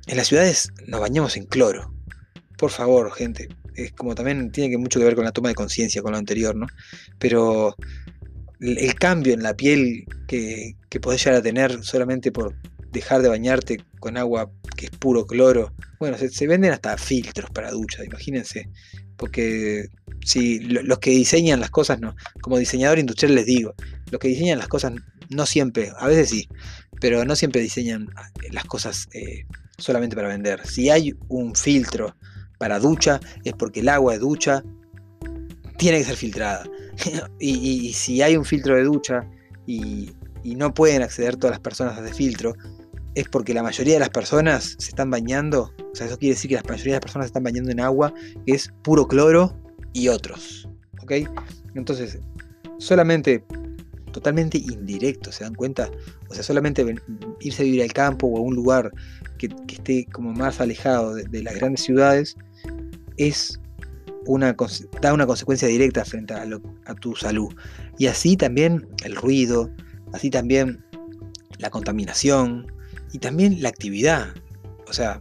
en 0.07 0.17
las 0.17 0.27
ciudades 0.27 0.73
nos 0.87 1.01
bañamos 1.01 1.37
en 1.37 1.47
cloro 1.47 1.97
por 2.57 2.71
favor, 2.71 3.13
gente. 3.13 3.49
Es 3.77 3.93
como 3.93 4.15
también 4.15 4.51
tiene 4.51 4.71
que 4.71 4.79
mucho 4.79 4.99
que 4.99 5.05
ver 5.05 5.15
con 5.15 5.25
la 5.25 5.33
toma 5.33 5.51
de 5.51 5.55
conciencia, 5.55 6.03
con 6.03 6.13
lo 6.13 6.19
anterior, 6.19 6.57
¿no? 6.57 6.67
Pero 7.19 7.77
el, 8.61 8.95
cambio 8.95 9.35
en 9.35 9.43
la 9.43 9.55
piel 9.55 10.07
que, 10.27 10.77
que 10.89 11.01
podés 11.01 11.23
llegar 11.25 11.41
a 11.41 11.43
tener 11.43 11.83
solamente 11.85 12.33
por 12.33 12.55
dejar 12.97 13.23
de 13.23 13.29
bañarte 13.29 13.85
con 14.01 14.17
agua 14.17 14.51
que 14.77 14.87
es 14.87 14.91
puro 14.91 15.27
cloro. 15.27 15.73
Bueno, 15.99 16.17
se, 16.19 16.47
venden 16.47 16.73
hasta 16.73 16.97
filtros 16.97 17.51
para 17.51 17.71
ducha, 17.71 18.05
imagínense. 18.05 18.69
Porque 19.17 19.89
si 20.25 20.61
los 20.61 20.99
que 20.99 21.11
diseñan 21.11 21.61
las 21.61 21.71
cosas, 21.71 22.01
no, 22.01 22.15
como 22.41 22.59
diseñador 22.59 22.99
industrial 22.99 23.35
les 23.35 23.47
digo, 23.47 23.75
los 24.11 24.21
que 24.21 24.29
diseñan 24.29 24.59
las 24.59 24.69
cosas 24.69 24.93
no 25.31 25.47
siempre, 25.47 25.91
a 25.99 26.07
veces 26.07 26.29
sí, 26.31 26.49
pero 27.01 27.25
no 27.25 27.35
siempre 27.35 27.61
diseñan 27.61 28.09
las 28.51 28.65
cosas 28.65 29.09
eh, 29.13 29.45
solamente 29.79 30.17
para 30.17 30.29
vender. 30.29 30.67
Si 30.67 30.91
hay 30.91 31.15
un 31.29 31.55
filtro 31.55 32.15
para 32.59 32.79
ducha 32.79 33.21
es 33.45 33.53
porque 33.53 33.81
el 33.81 33.89
agua 33.89 34.13
de 34.13 34.19
ducha 34.19 34.63
tiene 35.79 35.99
que 35.99 36.05
ser 36.05 36.17
filtrada. 36.17 36.65
y, 37.41 37.93
si 37.93 38.23
hay 38.23 38.37
un 38.37 38.45
filtro 38.45 38.77
de 38.77 38.85
ducha 38.85 39.29
y, 39.67 40.13
no 40.45 40.73
pueden 40.73 41.03
acceder 41.03 41.37
todas 41.37 41.55
las 41.55 41.61
personas 41.61 41.99
a 41.99 42.05
ese 42.05 42.15
filtro, 42.15 42.55
es 43.17 43.29
porque 43.29 43.53
la 43.53 43.65
mayoría 43.65 43.95
de 43.95 44.01
las 44.01 44.11
personas 44.11 44.77
se 44.79 44.91
están 44.91 45.11
bañando, 45.11 45.73
o 45.93 45.97
sea, 45.97 46.07
eso 46.07 46.17
quiere 46.19 46.37
decir 46.37 46.49
que 46.49 46.55
la 46.55 46.63
mayoría 46.63 46.93
de 46.93 46.97
las 46.99 47.01
personas 47.01 47.27
se 47.27 47.31
están 47.31 47.43
bañando 47.43 47.73
en 47.73 47.81
agua 47.81 48.15
que 48.47 48.53
es 48.55 48.73
puro 48.85 49.09
cloro 49.09 49.57
y 49.93 50.07
otros. 50.07 50.69
¿Ok? 51.03 51.13
Entonces, 51.75 52.21
solamente, 52.79 53.45
totalmente 54.13 54.59
indirecto, 54.59 55.33
¿se 55.33 55.43
dan 55.43 55.55
cuenta? 55.55 55.91
O 56.29 56.35
sea, 56.35 56.45
solamente 56.45 56.95
irse 57.41 57.63
a 57.63 57.65
vivir 57.65 57.83
al 57.83 57.93
campo 57.93 58.29
o 58.29 58.39
a 58.39 58.41
un 58.41 58.55
lugar 58.55 58.93
que, 59.39 59.49
esté 59.69 60.07
como 60.13 60.33
más 60.33 60.61
alejado 60.61 61.15
de, 61.15 61.43
las 61.43 61.55
grandes 61.57 61.83
ciudades 61.83 62.37
es 63.17 63.61
una, 64.27 64.57
da 65.01 65.15
una 65.15 65.27
consecuencia 65.27 65.69
directa 65.69 66.05
frente 66.05 66.35
a, 66.35 66.47
a 66.87 66.95
tu 66.95 67.15
salud. 67.15 67.55
Y 67.99 68.07
así 68.07 68.37
también 68.37 68.89
el 69.05 69.17
ruido, 69.17 69.71
así 70.13 70.31
también 70.31 70.85
la 71.59 71.71
contaminación 71.71 72.73
y 73.13 73.19
también 73.19 73.63
la 73.63 73.69
actividad. 73.69 74.35
O 74.89 74.93
sea, 74.93 75.21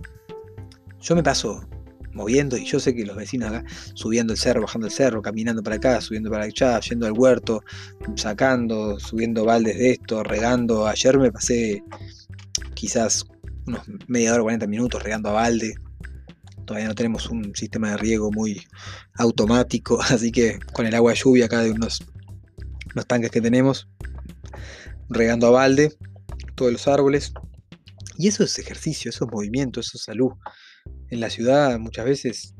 yo 1.01 1.15
me 1.15 1.23
paso 1.23 1.67
moviendo 2.15 2.57
y 2.57 2.65
yo 2.65 2.79
sé 2.79 2.95
que 2.95 3.05
los 3.05 3.15
vecinos 3.15 3.49
acá 3.49 3.63
subiendo 3.93 4.33
el 4.33 4.39
cerro, 4.39 4.61
bajando 4.61 4.87
el 4.87 4.93
cerro, 4.93 5.21
caminando 5.21 5.61
para 5.61 5.75
acá, 5.75 6.01
subiendo 6.01 6.31
para 6.31 6.45
allá, 6.45 6.79
yendo 6.79 7.05
al 7.05 7.11
huerto, 7.11 7.63
sacando, 8.15 8.99
subiendo 8.99 9.45
baldes 9.45 9.77
de 9.77 9.91
esto, 9.91 10.23
regando. 10.23 10.87
Ayer 10.87 11.19
me 11.19 11.31
pasé 11.31 11.83
quizás 12.73 13.25
unos 13.67 13.81
media 14.07 14.33
hora, 14.33 14.43
40 14.43 14.67
minutos 14.67 15.03
regando 15.03 15.29
a 15.29 15.33
balde. 15.33 15.75
Todavía 16.65 16.87
no 16.87 16.95
tenemos 16.95 17.29
un 17.29 17.55
sistema 17.55 17.91
de 17.91 17.97
riego 17.97 18.31
muy 18.31 18.61
automático, 19.15 20.01
así 20.09 20.31
que 20.31 20.59
con 20.73 20.85
el 20.85 20.95
agua 20.95 21.11
de 21.11 21.17
lluvia 21.17 21.45
acá 21.45 21.61
de 21.61 21.71
unos, 21.71 22.05
unos 22.93 23.07
tanques 23.07 23.31
que 23.31 23.41
tenemos, 23.41 23.87
regando 25.09 25.47
a 25.47 25.51
balde 25.51 25.93
todos 26.55 26.71
los 26.71 26.87
árboles. 26.87 27.33
Y 28.17 28.27
eso 28.29 28.43
es 28.43 28.57
ejercicio, 28.59 29.09
eso 29.09 29.25
es 29.25 29.31
movimiento, 29.31 29.79
eso 29.79 29.97
es 29.97 30.03
salud. 30.03 30.31
En 31.09 31.19
la 31.19 31.29
ciudad 31.29 31.77
muchas 31.79 32.05
veces 32.05 32.55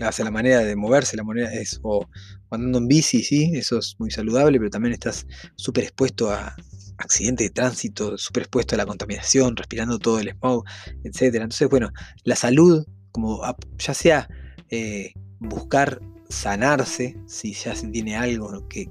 hace 0.00 0.24
la 0.24 0.30
manera 0.30 0.60
de 0.60 0.76
moverse, 0.76 1.16
la 1.16 1.24
manera 1.24 1.52
es 1.52 1.80
o 1.82 2.06
andando 2.50 2.78
en 2.78 2.88
bici, 2.88 3.22
sí, 3.22 3.52
eso 3.54 3.78
es 3.78 3.96
muy 3.98 4.10
saludable, 4.10 4.58
pero 4.58 4.70
también 4.70 4.92
estás 4.92 5.26
súper 5.56 5.84
expuesto 5.84 6.30
a, 6.30 6.54
accidente 6.98 7.44
de 7.44 7.50
tránsito, 7.50 8.16
súper 8.18 8.44
expuesto 8.44 8.74
a 8.74 8.78
la 8.78 8.86
contaminación, 8.86 9.56
respirando 9.56 9.98
todo 9.98 10.18
el 10.18 10.30
smog, 10.30 10.64
etc. 11.04 11.34
Entonces, 11.34 11.68
bueno, 11.68 11.90
la 12.24 12.36
salud, 12.36 12.86
como 13.12 13.40
ya 13.78 13.94
sea 13.94 14.28
eh, 14.70 15.12
buscar 15.40 16.00
sanarse, 16.28 17.16
si 17.26 17.52
ya 17.52 17.74
se 17.74 17.88
tiene 17.88 18.16
algo 18.16 18.66
que, 18.68 18.88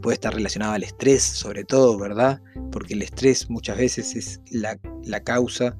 puede 0.00 0.14
estar 0.14 0.34
relacionado 0.34 0.72
al 0.72 0.82
estrés, 0.82 1.22
sobre 1.22 1.64
todo, 1.64 1.98
¿verdad? 1.98 2.40
Porque 2.70 2.94
el 2.94 3.02
estrés 3.02 3.50
muchas 3.50 3.76
veces 3.76 4.14
es 4.14 4.40
la, 4.50 4.78
causa 5.20 5.76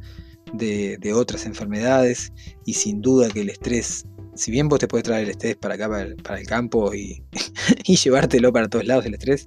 de, 0.52 1.12
otras 1.14 1.46
enfermedades 1.46 2.32
y 2.66 2.74
sin 2.74 3.00
duda 3.02 3.28
que 3.30 3.42
el 3.42 3.50
estrés, 3.50 4.06
si 4.34 4.50
bien 4.50 4.68
vos 4.68 4.80
te 4.80 4.88
puedes 4.88 5.04
traer 5.04 5.24
el 5.24 5.30
estrés 5.30 5.56
para 5.56 5.74
acá, 5.74 5.88
para 6.22 6.38
el, 6.38 6.46
campo 6.46 6.94
y, 6.94 7.22
y, 7.84 7.96
llevártelo 7.96 8.52
para 8.52 8.68
todos 8.68 8.86
lados 8.86 9.06
el 9.06 9.14
estrés, 9.14 9.46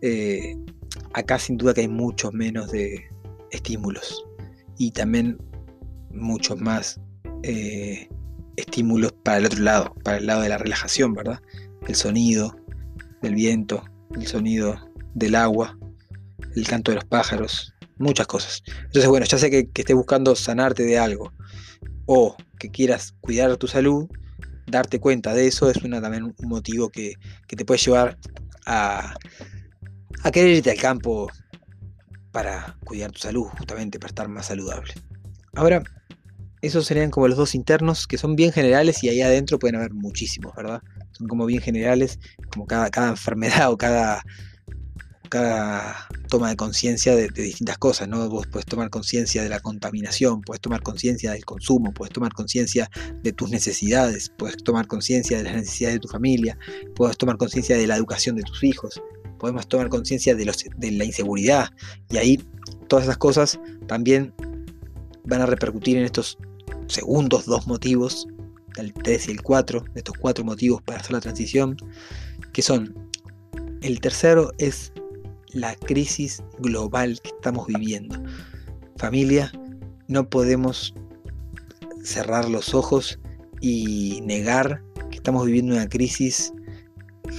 eh, 0.00 0.56
acá 1.14 1.38
sin 1.38 1.56
duda 1.56 1.74
que 1.74 1.82
hay 1.82 1.88
muchos 1.88 2.32
menos 2.32 2.70
de 2.70 3.04
estímulos 3.50 4.24
y 4.78 4.90
también 4.90 5.38
muchos 6.10 6.60
más 6.60 7.00
eh, 7.42 8.08
estímulos 8.56 9.12
para 9.22 9.38
el 9.38 9.46
otro 9.46 9.60
lado, 9.60 9.94
para 10.04 10.18
el 10.18 10.26
lado 10.26 10.42
de 10.42 10.48
la 10.48 10.58
relajación, 10.58 11.14
¿verdad? 11.14 11.40
El 11.86 11.94
sonido 11.94 12.56
del 13.20 13.34
viento, 13.34 13.84
el 14.14 14.26
sonido 14.26 14.76
del 15.14 15.34
agua, 15.34 15.78
el 16.54 16.66
canto 16.66 16.90
de 16.90 16.96
los 16.96 17.04
pájaros, 17.04 17.74
muchas 17.98 18.26
cosas. 18.26 18.62
Entonces, 18.84 19.08
bueno, 19.08 19.26
ya 19.26 19.38
sé 19.38 19.50
que, 19.50 19.68
estés 19.74 19.96
buscando 19.96 20.34
sanarte 20.36 20.82
de 20.84 20.98
algo 20.98 21.32
o 22.06 22.36
que 22.58 22.70
quieras 22.70 23.14
cuidar 23.20 23.56
tu 23.56 23.68
salud, 23.68 24.08
darte 24.66 25.00
cuenta 25.00 25.34
de 25.34 25.46
eso 25.46 25.70
es 25.70 25.78
una, 25.78 26.00
también 26.00 26.24
un 26.24 26.48
motivo 26.48 26.88
que, 26.88 27.14
que 27.46 27.56
te 27.56 27.64
puede 27.64 27.80
llevar 27.80 28.18
a, 28.66 29.14
a 30.22 30.30
querer 30.30 30.56
irte 30.56 30.70
al 30.70 30.78
campo 30.78 31.28
para 32.32 32.76
cuidar 32.84 33.12
tu 33.12 33.20
salud, 33.20 33.44
justamente 33.58 33.98
para 33.98 34.08
estar 34.08 34.28
más 34.28 34.46
saludable. 34.46 34.94
Ahora, 35.54 35.82
esos 36.62 36.86
serían 36.86 37.10
como 37.10 37.28
los 37.28 37.36
dos 37.36 37.54
internos, 37.54 38.06
que 38.06 38.16
son 38.16 38.36
bien 38.36 38.52
generales 38.52 39.02
y 39.02 39.08
ahí 39.08 39.20
adentro 39.20 39.58
pueden 39.58 39.76
haber 39.76 39.92
muchísimos, 39.92 40.54
¿verdad? 40.56 40.80
Son 41.10 41.26
como 41.26 41.44
bien 41.44 41.60
generales, 41.60 42.18
como 42.50 42.66
cada, 42.66 42.88
enfermedad 43.08 43.70
o 43.72 43.76
cada, 43.76 44.22
cada 45.28 46.08
toma 46.28 46.50
de 46.50 46.56
conciencia 46.56 47.16
de, 47.16 47.28
distintas 47.28 47.78
cosas, 47.78 48.08
¿no? 48.08 48.28
Vos 48.28 48.46
puedes 48.46 48.64
tomar 48.64 48.90
conciencia 48.90 49.42
de 49.42 49.48
la 49.48 49.58
contaminación, 49.58 50.40
puedes 50.40 50.60
tomar 50.60 50.82
conciencia 50.82 51.32
del 51.32 51.44
consumo, 51.44 51.92
puedes 51.92 52.12
tomar 52.12 52.32
conciencia 52.32 52.88
de 53.22 53.32
tus 53.32 53.50
necesidades, 53.50 54.32
puedes 54.38 54.56
tomar 54.58 54.86
conciencia 54.86 55.38
de 55.38 55.42
las 55.42 55.56
necesidades 55.56 55.96
de 55.96 56.00
tu 56.00 56.08
familia, 56.08 56.56
puedes 56.94 57.18
tomar 57.18 57.36
conciencia 57.36 57.76
de 57.76 57.88
la 57.88 57.96
educación 57.96 58.36
de 58.36 58.42
tus 58.42 58.62
hijos, 58.62 59.02
podemos 59.42 59.66
tomar 59.66 59.88
conciencia 59.88 60.36
de, 60.36 60.48
de 60.76 60.90
la 60.92 61.04
inseguridad 61.04 61.68
y 62.10 62.16
ahí 62.16 62.40
todas 62.86 63.06
esas 63.06 63.16
cosas 63.16 63.58
también 63.88 64.32
van 65.24 65.40
a 65.40 65.46
repercutir 65.46 65.96
en 65.96 66.04
estos 66.04 66.38
segundos 66.86 67.46
dos 67.46 67.66
motivos, 67.66 68.28
el 68.76 68.92
3 68.92 69.28
y 69.28 69.30
el 69.32 69.42
4, 69.42 69.80
de 69.80 69.98
estos 69.98 70.16
cuatro 70.16 70.44
motivos 70.44 70.80
para 70.82 71.00
hacer 71.00 71.10
la 71.10 71.20
transición, 71.20 71.76
que 72.52 72.62
son, 72.62 72.94
el 73.80 74.00
tercero 74.00 74.52
es 74.58 74.92
la 75.48 75.74
crisis 75.74 76.40
global 76.60 77.18
que 77.20 77.30
estamos 77.30 77.66
viviendo. 77.66 78.22
Familia, 78.96 79.50
no 80.06 80.30
podemos 80.30 80.94
cerrar 82.04 82.48
los 82.48 82.74
ojos 82.74 83.18
y 83.60 84.20
negar 84.22 84.84
que 85.10 85.16
estamos 85.16 85.46
viviendo 85.46 85.74
una 85.74 85.88
crisis 85.88 86.52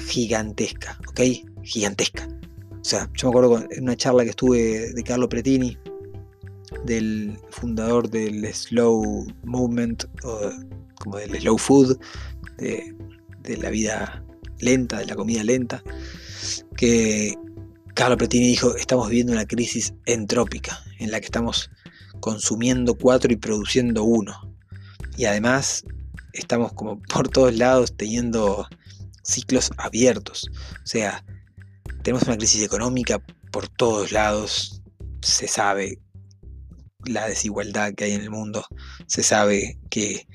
gigantesca, 0.10 1.00
¿ok? 1.08 1.53
Gigantesca. 1.64 2.28
O 2.72 2.84
sea, 2.84 3.10
yo 3.14 3.28
me 3.28 3.32
acuerdo 3.32 3.66
en 3.72 3.84
una 3.84 3.96
charla 3.96 4.24
que 4.24 4.32
estuve 4.32 4.94
de 4.94 5.04
Carlo 5.04 5.30
Pretini, 5.30 5.78
del 6.86 7.38
fundador 7.50 8.10
del 8.10 8.46
Slow 8.54 9.26
Movement, 9.44 10.06
o 10.24 10.52
como 11.00 11.18
del 11.18 11.40
Slow 11.40 11.58
Food, 11.58 11.98
de, 12.58 12.96
de 13.42 13.58
la 13.58 13.70
vida 13.70 14.24
lenta, 14.60 15.00
de 15.00 15.06
la 15.06 15.16
comida 15.16 15.44
lenta, 15.44 15.84
que 16.76 17.36
Carlo 17.94 18.18
Pretini 18.18 18.48
dijo, 18.48 18.76
estamos 18.76 19.10
viviendo 19.10 19.34
una 19.34 19.46
crisis 19.46 19.94
entrópica, 20.06 20.78
en 21.00 21.12
la 21.12 21.20
que 21.20 21.26
estamos 21.26 21.70
consumiendo 22.20 22.96
cuatro 22.96 23.32
y 23.32 23.36
produciendo 23.36 24.04
uno. 24.04 24.34
Y 25.16 25.26
además 25.26 25.86
estamos 26.34 26.74
como 26.74 27.02
por 27.02 27.30
todos 27.30 27.56
lados 27.56 27.96
teniendo 27.96 28.68
ciclos 29.24 29.72
abiertos. 29.78 30.50
O 30.84 30.88
sea, 30.88 31.24
tenemos 32.04 32.24
una 32.24 32.38
crisis 32.38 32.64
económica 32.64 33.20
por 33.52 33.68
todos 33.68 34.12
lados. 34.12 34.82
Se 35.22 35.48
sabe 35.48 36.00
la 37.06 37.28
desigualdad 37.28 37.94
que 37.94 38.06
hay 38.06 38.14
en 38.14 38.22
el 38.22 38.30
mundo. 38.30 38.66
Se 39.08 39.24
sabe 39.24 39.80
que 39.90 40.28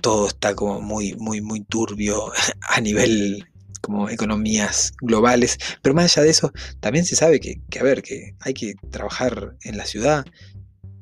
todo 0.00 0.26
está 0.28 0.54
como 0.54 0.80
muy, 0.80 1.14
muy, 1.14 1.40
muy 1.40 1.62
turbio 1.64 2.32
a 2.68 2.80
nivel 2.80 3.46
como 3.80 4.08
economías 4.08 4.92
globales, 5.00 5.58
pero 5.82 5.94
más 5.94 6.16
allá 6.16 6.24
de 6.24 6.30
eso, 6.30 6.52
también 6.80 7.04
se 7.04 7.16
sabe 7.16 7.40
que, 7.40 7.60
a 7.78 7.82
ver, 7.82 8.02
que 8.02 8.36
hay 8.40 8.54
que 8.54 8.74
trabajar 8.90 9.56
en 9.62 9.76
la 9.76 9.86
ciudad. 9.86 10.24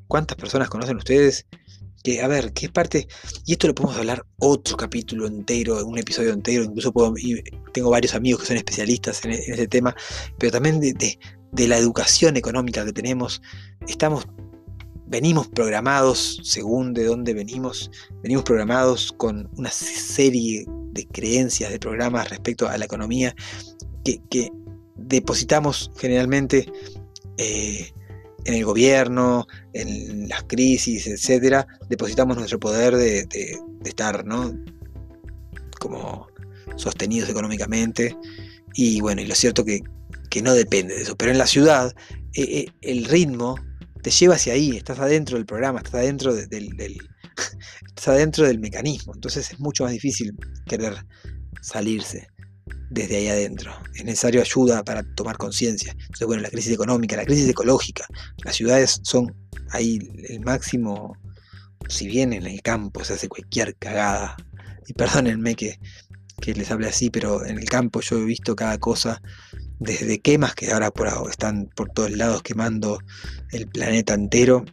¿Cuántas 0.09 0.39
personas 0.39 0.71
conocen 0.71 0.97
ustedes? 0.97 1.47
Que, 2.03 2.23
a 2.23 2.29
ver, 2.29 2.53
¿qué 2.53 2.69
parte? 2.69 3.07
Y 3.47 3.53
esto 3.53 3.67
lo 3.67 3.75
podemos 3.75 3.99
hablar 3.99 4.25
otro 4.39 4.77
capítulo 4.77 5.27
entero, 5.27 5.85
un 5.87 5.99
episodio 5.99 6.33
entero, 6.33 6.65
incluso 6.65 6.93
puedo, 6.93 7.15
tengo 7.73 7.91
varios 7.91 8.15
amigos 8.15 8.41
que 8.41 8.47
son 8.49 8.57
especialistas 8.57 9.25
en, 9.25 9.33
ese 9.33 9.69
tema, 9.69 9.95
pero 10.39 10.53
también 10.53 10.81
de, 10.81 11.19
de 11.53 11.69
la 11.69 11.77
educación 11.77 12.37
económica 12.37 12.85
que 12.85 12.93
tenemos. 12.93 13.43
Estamos 13.87 14.27
venimos 15.11 15.49
programados, 15.49 16.41
según 16.45 16.95
de 16.95 17.05
dónde 17.05 17.35
venimos, 17.35 17.91
venimos 18.23 18.45
programados 18.45 19.13
con 19.17 19.51
una 19.57 19.71
serie 19.71 20.65
de 20.93 21.07
creencias, 21.09 21.71
de 21.71 21.81
programas 21.81 22.31
respecto 22.31 22.69
a 22.69 22.79
la 22.79 22.85
economía 22.85 23.35
que, 24.05 24.51
depositamos 24.97 25.91
generalmente 25.97 26.71
eh, 27.39 27.91
en 28.45 28.55
el 28.55 28.65
gobierno, 28.65 29.47
en 29.73 30.29
las 30.29 30.45
crisis, 30.45 31.07
etcétera, 31.07 31.67
depositamos 31.89 32.37
nuestro 32.37 32.59
poder 32.59 32.97
de, 32.97 33.27
estar, 33.85 34.25
¿no? 34.25 34.55
Como 35.79 36.29
sostenidos 36.77 37.29
económicamente. 37.29 38.17
Y 38.75 39.01
bueno, 39.01 39.21
y 39.21 39.27
lo 39.27 39.35
cierto 39.35 39.65
que, 39.65 39.83
que 40.31 40.43
no 40.43 40.55
depende 40.55 40.95
de 40.95 41.03
eso. 41.03 41.17
Pero 41.17 41.33
en 41.33 41.39
la 41.39 41.47
ciudad, 41.47 41.95
eh, 42.35 42.43
eh, 42.43 42.67
el 42.83 43.05
ritmo 43.05 43.57
te 44.03 44.11
lleva 44.11 44.37
hacia 44.37 44.55
ahí, 44.55 44.77
estás 44.77 44.99
adentro 44.99 45.37
del 45.37 45.47
programa, 45.47 45.79
estás 45.79 45.95
adentro 45.95 46.35
del, 46.35 46.99
estás 47.87 48.09
adentro 48.09 48.47
del 48.47 48.61
mecanismo. 48.61 49.15
Entonces 49.15 49.51
es 49.53 49.61
mucho 49.61 49.85
más 49.85 49.93
difícil 49.93 50.35
querer 50.67 50.95
salirse 51.61 52.29
desde 52.91 53.17
ahí 53.17 53.29
adentro. 53.29 53.73
Es 53.95 54.05
necesario 54.05 54.41
ayuda 54.41 54.85
para 54.85 55.03
tomar 55.15 55.37
conciencia. 55.37 55.93
Entonces, 55.93 56.27
bueno, 56.27 56.43
la 56.43 56.51
crisis 56.51 56.73
económica, 56.73 57.17
la 57.17 57.25
crisis 57.25 57.49
ecológica, 57.49 58.07
las 58.45 58.57
ciudades 58.57 59.01
son 59.03 59.35
ahí 59.71 59.99
el 60.29 60.41
máximo, 60.41 61.17
si 61.89 62.09
bien 62.09 62.33
en 62.33 62.47
el 62.47 62.63
campo 62.63 63.05
se 63.05 63.15
hace 63.15 63.29
cualquier 63.29 63.77
cagada, 63.77 64.37
y 64.87 64.93
perdónenme 64.93 65.55
que, 65.55 65.79
que 66.41 66.55
les 66.55 66.71
hable 66.71 66.89
así, 66.89 67.11
pero 67.11 67.45
en 67.47 67.59
el 67.59 67.67
campo 67.67 68.01
yo 68.01 68.19
he 68.19 68.25
visto 68.25 68.57
cada 68.57 68.79
cosa 68.79 69.23
desde 69.79 70.21
quemas 70.21 70.55
que 70.55 70.71
ahora 70.73 70.91
por 70.91 71.09
están 71.29 71.71
por 71.75 71.91
todos 71.91 72.11
lados 72.11 72.43
quemando 72.43 72.99
el 73.51 73.67
planeta 73.69 74.15
entero, 74.15 74.65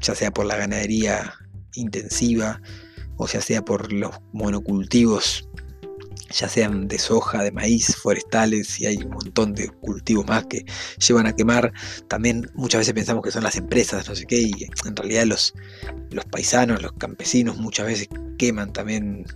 ya 0.00 0.14
sea 0.14 0.30
por 0.32 0.46
la 0.46 0.56
ganadería 0.56 1.34
intensiva 1.74 2.60
o 3.16 3.26
ya 3.26 3.40
sea 3.40 3.62
por 3.62 3.92
los 3.92 4.18
monocultivos, 4.32 5.48
ya 6.30 6.48
sean 6.48 6.88
de 6.88 6.98
soja, 6.98 7.42
de 7.42 7.52
maíz, 7.52 7.96
forestales, 7.96 8.80
y 8.80 8.86
hay 8.86 8.96
un 8.98 9.10
montón 9.10 9.54
de 9.54 9.68
cultivos 9.68 10.26
más 10.26 10.46
que 10.46 10.64
llevan 11.06 11.26
a 11.26 11.34
quemar. 11.34 11.72
También 12.08 12.50
muchas 12.54 12.80
veces 12.80 12.94
pensamos 12.94 13.22
que 13.22 13.30
son 13.30 13.44
las 13.44 13.56
empresas, 13.56 14.08
no 14.08 14.14
sé 14.14 14.26
qué, 14.26 14.40
y 14.40 14.68
en 14.84 14.96
realidad 14.96 15.24
los, 15.24 15.54
los 16.10 16.24
paisanos, 16.26 16.82
los 16.82 16.92
campesinos 16.92 17.56
muchas 17.56 17.86
veces 17.86 18.08
queman 18.38 18.72
también 18.72 19.26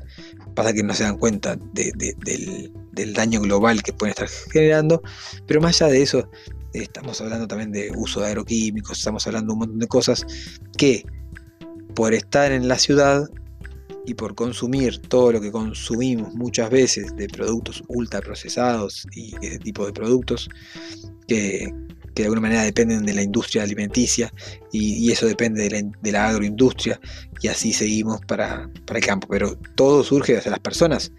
Pasa 0.54 0.72
que 0.72 0.82
no 0.84 0.94
se 0.94 1.02
dan 1.02 1.18
cuenta 1.18 1.56
del, 1.72 3.12
daño 3.12 3.40
global 3.40 3.82
que 3.82 3.92
pueden 3.92 4.10
estar 4.10 4.28
generando, 4.52 5.02
pero 5.46 5.60
más 5.60 5.82
allá 5.82 5.92
de 5.92 6.02
eso, 6.02 6.30
estamos 6.72 7.20
hablando 7.20 7.48
también 7.48 7.72
de 7.72 7.90
uso 7.96 8.20
de 8.20 8.28
agroquímicos, 8.28 8.98
estamos 8.98 9.26
hablando 9.26 9.48
de 9.48 9.52
un 9.54 9.58
montón 9.58 9.78
de 9.80 9.88
cosas 9.88 10.24
que 10.76 11.04
por 11.94 12.14
estar 12.14 12.52
en 12.52 12.68
la 12.68 12.78
ciudad 12.78 13.28
y 14.06 14.14
por 14.14 14.34
consumir 14.34 14.98
todo 14.98 15.32
lo 15.32 15.40
que 15.40 15.50
consumimos 15.50 16.34
muchas 16.34 16.70
veces 16.70 17.14
de 17.16 17.28
productos 17.28 17.82
ultraprocesados 17.88 19.06
y 19.12 19.34
ese 19.40 19.58
tipo 19.58 19.86
de 19.86 19.92
productos, 19.92 20.48
que, 21.26 21.72
que 22.14 22.22
de 22.22 22.26
alguna 22.26 22.42
manera 22.42 22.62
dependen 22.62 23.04
de 23.04 23.12
la 23.12 23.22
industria 23.22 23.64
alimenticia 23.64 24.32
y, 24.72 25.10
eso 25.10 25.26
depende 25.26 25.68
de 26.02 26.12
la, 26.12 26.28
agroindustria 26.28 27.00
y 27.40 27.48
así 27.48 27.72
seguimos 27.72 28.20
para, 28.26 28.70
el 28.94 29.04
campo. 29.04 29.26
Pero 29.28 29.56
todo 29.74 30.04
surge 30.04 30.34
desde 30.34 30.50
las 30.50 30.60
personas 30.60 31.12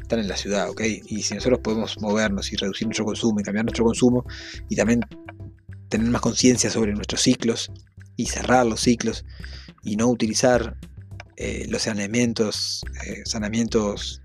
están 0.00 0.18
en 0.18 0.28
la 0.28 0.36
ciudad, 0.36 0.68
¿ok? 0.68 0.82
Y 1.06 1.22
si 1.22 1.34
nosotros 1.34 1.60
podemos 1.62 2.00
movernos 2.00 2.52
y 2.52 2.56
reducir 2.56 2.88
nuestro 2.88 3.04
consumo 3.04 3.38
y 3.38 3.42
cambiar 3.44 3.64
nuestro 3.64 3.84
consumo 3.84 4.24
y 4.68 4.74
también 4.74 5.02
tener 5.88 6.08
más 6.08 6.20
conciencia 6.20 6.68
sobre 6.68 6.92
nuestros 6.94 7.20
ciclos 7.20 7.70
y 8.16 8.26
cerrar 8.26 8.66
los 8.66 8.80
ciclos 8.80 9.24
y 9.84 9.94
no 9.96 10.08
utilizar 10.08 10.76
eh, 11.42 11.64
los 11.70 11.80
saneamientos, 11.80 12.82
eh, 13.06 13.22
saneamientos 13.24 14.20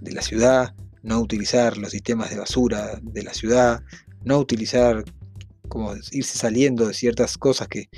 de 0.00 0.10
la 0.10 0.20
ciudad, 0.20 0.74
no 1.04 1.20
utilizar 1.20 1.78
los 1.78 1.92
sistemas 1.92 2.30
de 2.30 2.38
basura 2.38 2.98
de 3.00 3.22
la 3.22 3.32
ciudad, 3.32 3.84
no 4.24 4.36
utilizar 4.38 5.04
como 5.68 5.94
irse 6.10 6.36
saliendo 6.36 6.88
de 6.88 6.94
ciertas 6.94 7.38
cosas 7.38 7.68
que, 7.68 7.88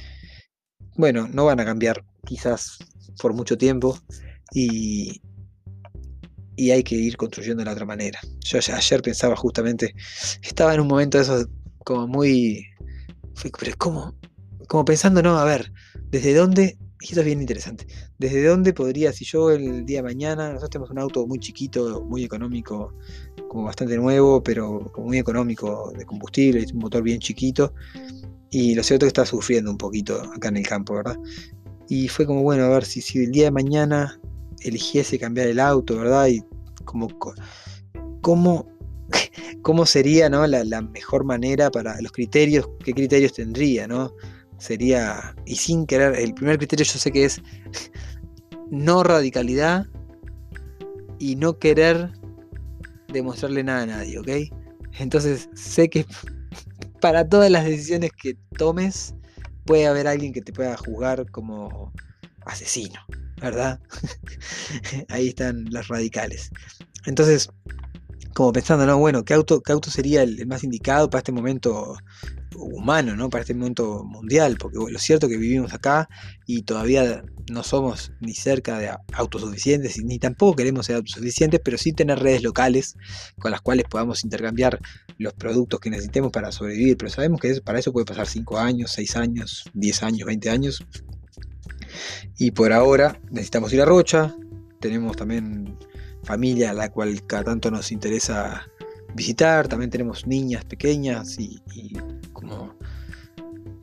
bueno, 0.98 1.28
no 1.28 1.46
van 1.46 1.60
a 1.60 1.64
cambiar 1.64 2.04
quizás 2.26 2.76
por 3.22 3.32
mucho 3.32 3.56
tiempo 3.56 3.98
y, 4.52 5.22
y 6.54 6.72
hay 6.72 6.82
que 6.82 6.96
ir 6.96 7.16
construyendo 7.16 7.62
de 7.62 7.64
la 7.64 7.72
otra 7.72 7.86
manera. 7.86 8.20
Yo 8.40 8.58
ayer 8.58 9.00
pensaba 9.00 9.34
justamente, 9.34 9.94
estaba 10.42 10.74
en 10.74 10.80
un 10.80 10.88
momento 10.88 11.16
de 11.16 11.24
eso 11.24 11.46
como 11.86 12.06
muy, 12.06 12.66
pero 13.58 13.72
como, 13.78 14.14
como 14.68 14.84
pensando, 14.84 15.22
no, 15.22 15.38
a 15.38 15.44
ver, 15.46 15.72
¿desde 16.10 16.34
dónde 16.34 16.76
y 17.02 17.06
esto 17.06 17.20
es 17.20 17.26
bien 17.26 17.40
interesante. 17.40 17.86
¿Desde 18.18 18.44
dónde 18.44 18.72
podría, 18.72 19.12
si 19.12 19.24
yo 19.24 19.50
el 19.50 19.84
día 19.84 19.98
de 19.98 20.02
mañana, 20.04 20.48
nosotros 20.48 20.70
tenemos 20.70 20.90
un 20.90 21.00
auto 21.00 21.26
muy 21.26 21.40
chiquito, 21.40 22.00
muy 22.04 22.22
económico, 22.22 22.94
como 23.48 23.64
bastante 23.64 23.96
nuevo, 23.96 24.40
pero 24.40 24.92
muy 24.96 25.18
económico 25.18 25.92
de 25.98 26.04
combustible, 26.04 26.64
un 26.72 26.78
motor 26.78 27.02
bien 27.02 27.18
chiquito, 27.18 27.74
y 28.50 28.76
lo 28.76 28.84
cierto 28.84 29.04
es 29.04 29.12
que 29.12 29.20
está 29.20 29.26
sufriendo 29.26 29.70
un 29.70 29.78
poquito 29.78 30.22
acá 30.32 30.48
en 30.48 30.58
el 30.58 30.66
campo, 30.66 30.94
¿verdad? 30.94 31.16
Y 31.88 32.06
fue 32.06 32.24
como, 32.24 32.42
bueno, 32.42 32.64
a 32.64 32.68
ver, 32.68 32.84
si, 32.84 33.18
el 33.18 33.32
día 33.32 33.44
de 33.46 33.50
mañana 33.50 34.20
eligiese 34.60 35.18
cambiar 35.18 35.48
el 35.48 35.58
auto, 35.58 35.96
¿verdad? 35.96 36.28
Y 36.28 36.40
como, 36.84 37.08
¿cómo, 38.20 38.68
cómo 39.62 39.86
sería 39.86 40.30
¿no? 40.30 40.46
la 40.46 40.82
mejor 40.82 41.24
manera 41.24 41.68
para 41.68 42.00
los 42.00 42.12
criterios, 42.12 42.68
qué 42.84 42.92
criterios 42.92 43.32
tendría, 43.32 43.88
¿no? 43.88 44.12
Sería, 44.62 45.34
y 45.44 45.56
sin 45.56 45.86
querer, 45.86 46.14
el 46.14 46.34
primer 46.34 46.56
criterio 46.56 46.86
yo 46.86 46.98
sé 46.98 47.10
que 47.10 47.24
es 47.24 47.42
no 48.70 49.02
radicalidad 49.02 49.86
y 51.18 51.34
no 51.34 51.58
querer 51.58 52.12
demostrarle 53.08 53.64
nada 53.64 53.82
a 53.82 53.86
nadie, 53.86 54.18
¿ok? 54.20 54.28
Entonces 55.00 55.48
sé 55.54 55.90
que 55.90 56.06
para 57.00 57.28
todas 57.28 57.50
las 57.50 57.64
decisiones 57.64 58.12
que 58.12 58.36
tomes 58.56 59.14
puede 59.66 59.88
haber 59.88 60.06
alguien 60.06 60.32
que 60.32 60.42
te 60.42 60.52
pueda 60.52 60.76
juzgar 60.76 61.28
como 61.32 61.92
asesino, 62.46 63.00
¿verdad? 63.40 63.80
Ahí 65.08 65.28
están 65.28 65.64
las 65.70 65.88
radicales. 65.88 66.50
Entonces, 67.04 67.48
como 68.32 68.52
pensando, 68.52 68.86
¿no? 68.86 68.96
Bueno, 68.96 69.24
¿qué 69.24 69.34
auto, 69.34 69.60
qué 69.60 69.72
auto 69.72 69.90
sería 69.90 70.22
el, 70.22 70.46
más 70.46 70.62
indicado 70.62 71.10
para 71.10 71.18
este 71.18 71.32
momento 71.32 71.96
humano, 72.56 73.16
¿no? 73.16 73.28
Para 73.30 73.42
este 73.42 73.54
momento 73.54 74.04
mundial? 74.04 74.56
Porque 74.58 74.78
lo 74.78 74.98
cierto 74.98 75.26
es 75.26 75.32
que 75.32 75.38
vivimos 75.38 75.72
acá 75.72 76.08
y 76.46 76.62
todavía 76.62 77.24
no 77.50 77.62
somos 77.62 78.12
ni 78.20 78.34
cerca 78.34 78.78
de 78.78 78.90
autosuficientes, 79.14 80.02
ni 80.02 80.18
tampoco 80.18 80.56
queremos 80.56 80.86
ser 80.86 80.96
autosuficientes, 80.96 81.60
pero 81.64 81.78
sí 81.78 81.92
tener 81.92 82.18
redes 82.18 82.42
locales 82.42 82.96
con 83.38 83.50
las 83.50 83.60
cuales 83.60 83.86
podamos 83.88 84.24
intercambiar 84.24 84.78
los 85.18 85.34
productos 85.34 85.80
que 85.80 85.90
necesitemos 85.90 86.30
para 86.32 86.52
sobrevivir. 86.52 86.96
Pero 86.96 87.10
sabemos 87.10 87.40
que 87.40 87.60
para 87.60 87.78
eso 87.78 87.92
puede 87.92 88.06
pasar 88.06 88.26
5 88.26 88.58
años, 88.58 88.92
6 88.92 89.16
años, 89.16 89.64
10 89.74 90.02
años, 90.02 90.26
20 90.26 90.50
años. 90.50 90.86
Y 92.38 92.52
por 92.52 92.72
ahora 92.72 93.20
necesitamos 93.30 93.72
ir 93.72 93.82
a 93.82 93.84
Rocha, 93.84 94.34
tenemos 94.80 95.16
también 95.16 95.76
familia 96.24 96.70
a 96.70 96.74
la 96.74 96.90
cual 96.90 97.26
cada 97.26 97.44
tanto 97.44 97.70
nos 97.70 97.92
interesa 97.92 98.66
visitar, 99.14 99.68
también 99.68 99.90
tenemos 99.90 100.26
niñas 100.26 100.64
pequeñas 100.64 101.38
y, 101.38 101.60
como 102.42 102.76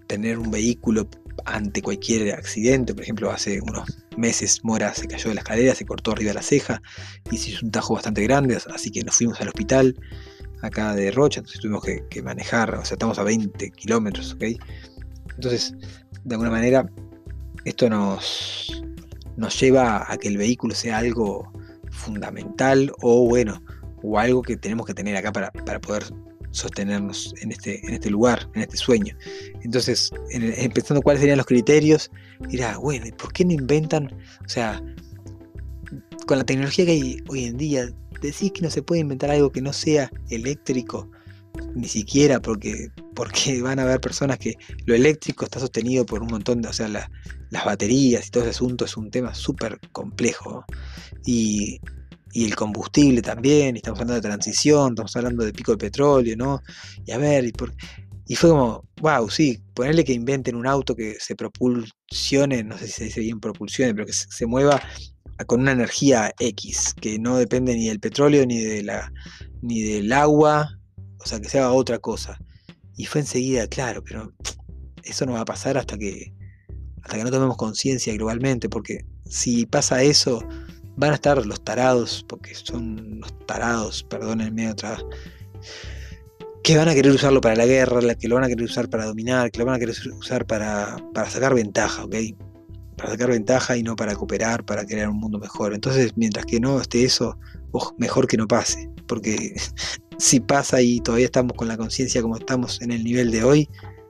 tener 0.08 0.38
un 0.38 0.52
vehículo 0.52 1.10
ante 1.46 1.82
cualquier 1.82 2.36
accidente, 2.36 2.94
por 2.94 3.04
ejemplo, 3.04 3.32
hace 3.32 3.62
unos 3.62 3.86
meses 4.18 4.64
Mora 4.64 4.94
se 4.94 5.08
cayó 5.08 5.30
de 5.30 5.36
la 5.36 5.42
escalera, 5.42 5.74
se 5.76 5.86
cortó 5.86 6.12
arriba 6.12 6.30
de 6.30 6.36
la 6.36 6.42
ceja 6.42 6.82
y 7.32 7.38
se 7.38 7.52
hizo 7.52 7.66
un 7.66 7.72
tajo 7.72 7.94
bastante 7.94 8.22
grande, 8.24 8.58
así 8.74 8.92
que 8.92 9.04
nos 9.04 9.16
fuimos 9.16 9.40
al 9.42 9.48
hospital 9.48 9.96
acá 10.62 10.94
de 10.94 11.12
Rocha, 11.12 11.40
entonces 11.40 11.62
tuvimos 11.62 11.84
que, 11.84 12.22
manejar, 12.22 12.76
o 12.76 12.86
sea, 12.86 12.96
estamos 12.96 13.18
a 13.18 13.24
20 13.24 13.72
kilómetros, 13.72 14.34
¿ok? 14.34 14.44
Entonces, 15.36 15.74
de 16.26 16.36
alguna 16.36 16.52
manera, 16.52 16.90
esto 17.64 17.90
nos, 17.90 18.84
nos 19.38 19.60
lleva 19.60 20.12
a 20.12 20.18
que 20.18 20.28
el 20.28 20.38
vehículo 20.38 20.76
sea 20.76 20.98
algo 20.98 21.52
fundamental 21.92 22.92
o 23.02 23.26
bueno, 23.28 23.62
o 24.04 24.20
algo 24.20 24.42
que 24.42 24.58
tenemos 24.58 24.86
que 24.86 24.94
tener 24.94 25.16
acá 25.16 25.32
para, 25.32 25.52
poder 25.80 26.06
sostenernos 26.52 27.34
en 27.42 27.52
este, 27.52 27.86
en 27.86 27.94
este 27.94 28.10
lugar, 28.10 28.50
en 28.56 28.62
este 28.62 28.78
sueño. 28.78 29.16
Entonces, 29.64 30.12
empezando 30.32 31.02
cuáles 31.02 31.22
serían 31.22 31.38
los 31.38 31.46
criterios, 31.46 32.12
dirá, 32.50 32.78
bueno, 32.78 33.08
¿y 33.08 33.12
por 33.12 33.34
qué 33.34 33.46
no 33.46 33.54
inventan? 33.54 34.12
O 34.46 34.50
sea, 34.50 34.82
con 36.26 36.38
la 36.38 36.44
tecnología 36.44 36.86
que 36.86 36.92
hay 36.92 37.24
hoy 37.28 37.46
en 37.46 37.58
día, 37.58 37.90
decís 38.22 38.52
que 38.52 38.62
no 38.62 38.70
se 38.70 38.82
puede 38.82 39.02
inventar 39.02 39.32
algo 39.32 39.52
que 39.52 39.62
no 39.62 39.74
sea 39.74 40.12
eléctrico, 40.30 41.10
ni 41.76 41.88
siquiera 41.88 42.42
porque, 42.42 42.90
porque 43.16 43.62
van 43.62 43.80
a 43.80 43.84
haber 43.84 44.00
personas 44.00 44.38
que 44.38 44.56
lo 44.86 44.96
eléctrico 44.96 45.46
está 45.46 45.60
sostenido 45.60 46.06
por 46.06 46.22
un 46.22 46.30
montón 46.30 46.62
de, 46.62 46.70
o 46.70 46.74
sea, 46.74 46.88
las 46.88 47.66
baterías 47.66 48.28
y 48.28 48.32
todo 48.32 48.44
ese 48.44 48.52
asunto 48.52 48.86
es 48.86 48.98
un 48.98 49.12
tema 49.12 49.34
súper 49.34 49.80
complejo. 49.92 50.66
Y, 51.26 51.80
el 52.34 52.56
combustible 52.56 53.22
también, 53.22 53.76
y 53.76 53.80
estamos 53.80 54.00
hablando 54.00 54.16
de 54.16 54.28
transición, 54.28 54.90
estamos 54.90 55.16
hablando 55.16 55.46
de 55.46 55.54
pico 55.54 55.72
de 55.72 55.78
petróleo, 55.78 56.36
¿no? 56.38 56.62
Y 57.06 57.12
a 57.12 57.18
ver, 57.18 57.46
y, 57.46 57.52
por, 57.52 57.74
y 58.28 58.36
fue 58.36 58.52
como, 58.52 58.86
wow, 59.02 59.28
sí, 59.30 59.60
ponerle 59.74 60.04
que 60.04 60.14
inventen 60.14 60.56
un 60.56 60.68
auto 60.68 60.96
que 60.96 61.16
se 61.20 61.36
propulsione, 61.36 62.64
no 62.64 62.78
sé 62.78 62.86
si 62.86 62.94
se 62.94 63.04
dice 63.06 63.22
bien 63.22 63.40
propulsione, 63.40 63.94
pero 63.96 64.06
que 64.06 64.14
se, 64.14 64.46
mueva 64.46 64.80
con 65.48 65.62
una 65.62 65.72
energía 65.72 66.32
X, 66.38 66.94
que 66.94 67.18
no 67.18 67.38
depende 67.38 67.74
ni 67.76 67.88
del 67.88 68.00
petróleo, 68.00 68.46
ni, 68.46 68.60
de 68.60 68.84
la, 68.84 69.12
ni 69.64 69.82
del 69.82 70.12
agua, 70.14 70.80
o 71.20 71.26
sea, 71.26 71.40
que 71.40 71.50
sea 71.50 71.72
otra 71.72 71.98
cosa. 71.98 72.38
Y 72.96 73.06
fue 73.06 73.22
enseguida, 73.22 73.68
claro, 73.68 74.04
pero 74.04 74.32
eso 75.04 75.26
no 75.26 75.34
va 75.34 75.42
a 75.42 75.46
pasar 75.46 75.78
hasta 75.78 75.98
que, 75.98 76.34
hasta 77.02 77.18
que 77.18 77.24
no 77.24 77.32
tomemos 77.32 77.58
conciencia 77.58 78.14
globalmente, 78.14 78.70
porque 78.70 79.06
si 79.26 79.66
pasa 79.66 80.04
eso, 80.04 80.48
van 81.00 81.12
a 81.12 81.16
estar 81.16 81.46
los 81.46 81.64
tarados, 81.64 82.26
porque 82.28 82.54
son 82.54 83.22
los 83.22 83.46
tarados, 83.46 84.04
perdónenme 84.04 84.70
otra 84.70 84.92
vez, 84.92 85.06
que 86.62 86.76
van 86.76 86.90
a 86.90 86.94
querer 86.94 87.14
usarlo 87.14 87.40
para 87.40 87.56
la 87.56 87.66
guerra, 87.66 88.02
que 88.16 88.28
lo 88.28 88.36
van 88.36 88.44
a 88.44 88.48
querer 88.48 88.66
usar 88.66 88.90
para 88.90 89.06
dominar, 89.06 89.50
que 89.50 89.60
lo 89.60 89.66
van 89.66 89.76
a 89.76 89.80
querer 89.80 89.96
usar 90.18 90.46
para, 90.46 90.98
para 91.14 91.30
sacar 91.30 91.54
ventaja, 91.56 92.04
¿ok? 92.04 92.16
Para 92.98 93.12
sacar 93.12 93.30
ventaja 93.30 93.78
y 93.78 93.84
no 93.84 93.96
para 93.96 94.14
cooperar, 94.14 94.66
para 94.66 94.86
crear 94.86 95.08
un 95.08 95.18
mundo 95.18 95.40
mejor. 95.40 95.74
Entonces, 95.74 96.12
mientras 96.18 96.46
que 96.46 96.60
no 96.60 96.82
esté 96.82 97.06
eso, 97.06 97.38
mejor 97.98 98.28
que 98.28 98.36
no 98.36 98.46
pase, 98.46 98.90
porque 99.08 99.56
si 100.18 100.42
pasa 100.42 100.82
y 100.82 101.00
todavía 101.00 101.28
estamos 101.28 101.54
con 101.54 101.70
la 101.70 101.78
conciencia 101.78 102.22
como 102.22 102.36
estamos 102.36 102.82
en 102.82 102.92
el 102.92 103.06
nivel 103.06 103.32
de 103.32 103.46
hoy, 103.46 103.70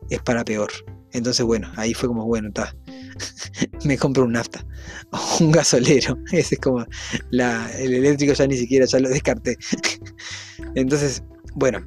es 0.09 0.19
para 0.23 0.43
peor. 0.43 0.71
Entonces, 1.11 1.45
bueno, 1.45 1.71
ahí 1.75 1.93
fue 1.93 2.09
como, 2.09 2.25
bueno, 2.25 2.47
está. 2.47 2.75
me 3.85 3.97
compro 3.97 4.25
un 4.25 4.33
nafta 4.33 4.65
un 5.39 5.51
gasolero. 5.51 6.17
Ese 6.31 6.55
es 6.55 6.61
como 6.61 6.85
la, 7.31 7.69
el 7.77 7.93
eléctrico 7.93 8.33
ya 8.33 8.47
ni 8.47 8.57
siquiera 8.57 8.85
ya 8.85 8.99
lo 8.99 9.09
descarté. 9.09 9.57
Entonces, 10.75 11.23
bueno, 11.55 11.85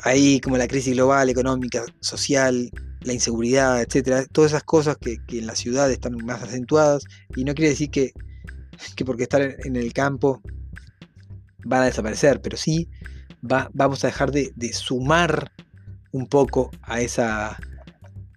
ahí 0.00 0.40
como 0.40 0.56
la 0.56 0.68
crisis 0.68 0.94
global, 0.94 1.28
económica, 1.28 1.84
social, 2.00 2.70
la 3.02 3.12
inseguridad, 3.12 3.82
etcétera, 3.82 4.24
todas 4.26 4.52
esas 4.52 4.64
cosas 4.64 4.96
que, 4.98 5.18
en 5.28 5.46
la 5.46 5.54
ciudad 5.54 5.90
están 5.90 6.16
más 6.24 6.42
acentuadas. 6.42 7.04
Y 7.36 7.44
no 7.44 7.54
quiere 7.54 7.70
decir 7.70 7.90
que, 7.90 8.12
que 8.94 9.04
porque 9.04 9.24
estar 9.24 9.42
en 9.42 9.76
el 9.76 9.92
campo 9.92 10.40
van 11.64 11.82
a 11.82 11.86
desaparecer, 11.86 12.40
pero 12.40 12.56
sí 12.56 12.88
vamos 13.40 14.04
a 14.04 14.08
dejar 14.08 14.30
de, 14.32 14.72
sumar 14.72 15.52
un 16.12 16.26
poco 16.26 16.70
a 16.82 17.00
esa, 17.00 17.58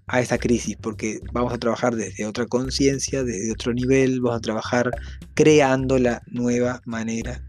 a 0.10 0.22
esa 0.22 0.40
crisis, 0.40 0.76
porque 0.76 1.20
vamos 1.32 1.54
a 1.54 1.58
trabajar 1.60 1.96
desde 1.96 2.26
otra 2.26 2.48
conciencia, 2.48 3.24
desde 3.24 3.52
otro 3.52 3.74
nivel, 3.74 4.22
vamos 4.22 4.40
a 4.40 4.42
trabajar 4.42 4.90
creando 5.36 6.00
la 6.00 6.24
nueva 6.28 6.82
manera 6.86 7.44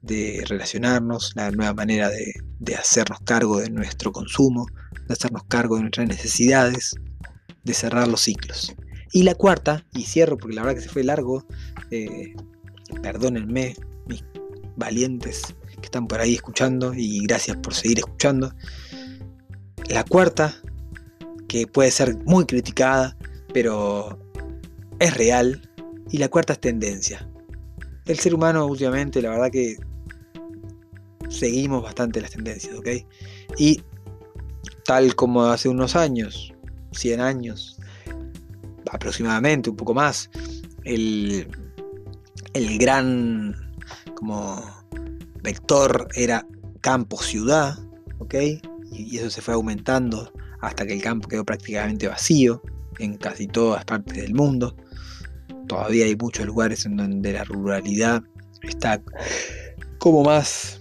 de 0.00 0.42
relacionarnos, 0.48 1.32
la 1.36 1.50
nueva 1.50 1.74
manera 1.74 2.08
de, 2.08 2.74
hacernos 2.74 3.20
cargo 3.24 3.60
de 3.60 3.70
nuestro 3.70 4.10
consumo, 4.10 4.66
de 5.06 5.12
hacernos 5.12 5.44
cargo 5.44 5.76
de 5.76 5.82
nuestras 5.82 6.08
necesidades, 6.08 6.94
de 7.64 7.74
cerrar 7.74 8.08
los 8.08 8.22
ciclos. 8.22 8.74
Y 9.12 9.24
la 9.24 9.34
cuarta, 9.34 9.84
y 9.92 10.04
cierro 10.04 10.38
porque 10.38 10.56
la 10.56 10.62
verdad 10.62 10.76
que 10.76 10.82
se 10.82 10.88
fue 10.88 11.04
largo, 11.04 11.46
eh, 11.90 12.34
perdónenme, 13.02 13.76
mis 14.06 14.24
valientes 14.76 15.54
que 15.80 15.84
están 15.84 16.06
por 16.06 16.20
ahí 16.20 16.34
escuchando 16.34 16.94
y 16.94 17.20
gracias 17.26 17.58
por 17.58 17.74
seguir 17.74 17.98
escuchando. 17.98 18.54
La 19.88 20.04
cuarta, 20.04 20.54
que 21.48 21.66
puede 21.66 21.90
ser 21.90 22.16
muy 22.24 22.44
criticada, 22.46 23.16
pero 23.52 24.18
es 24.98 25.16
real. 25.16 25.62
Y 26.10 26.18
la 26.18 26.28
cuarta 26.28 26.54
es 26.54 26.60
tendencia. 26.60 27.28
El 28.06 28.18
ser 28.18 28.34
humano 28.34 28.66
últimamente, 28.66 29.20
la 29.20 29.30
verdad 29.30 29.50
que 29.50 29.76
seguimos 31.28 31.82
bastante 31.82 32.20
las 32.20 32.30
tendencias, 32.30 32.74
¿ok? 32.74 32.88
Y 33.58 33.82
tal 34.84 35.14
como 35.14 35.44
hace 35.44 35.68
unos 35.68 35.96
años, 35.96 36.54
100 36.92 37.20
años, 37.20 37.78
aproximadamente, 38.90 39.68
un 39.68 39.76
poco 39.76 39.92
más, 39.92 40.30
el, 40.84 41.46
el 42.54 42.78
gran 42.78 43.54
como 44.14 44.62
vector 45.42 46.08
era 46.14 46.46
campo-ciudad, 46.80 47.78
¿ok? 48.18 48.34
Y, 48.92 49.18
eso 49.18 49.30
se 49.30 49.42
fue 49.42 49.54
aumentando 49.54 50.32
hasta 50.60 50.86
que 50.86 50.94
el 50.94 51.02
campo 51.02 51.28
quedó 51.28 51.44
prácticamente 51.44 52.08
vacío 52.08 52.62
en 52.98 53.16
casi 53.16 53.46
todas 53.46 53.84
partes 53.84 54.16
del 54.16 54.34
mundo. 54.34 54.76
Todavía 55.66 56.06
hay 56.06 56.16
muchos 56.16 56.46
lugares 56.46 56.86
en 56.86 56.96
donde 56.96 57.32
la 57.32 57.44
ruralidad 57.44 58.22
está 58.62 59.00
como 59.98 60.24
más 60.24 60.80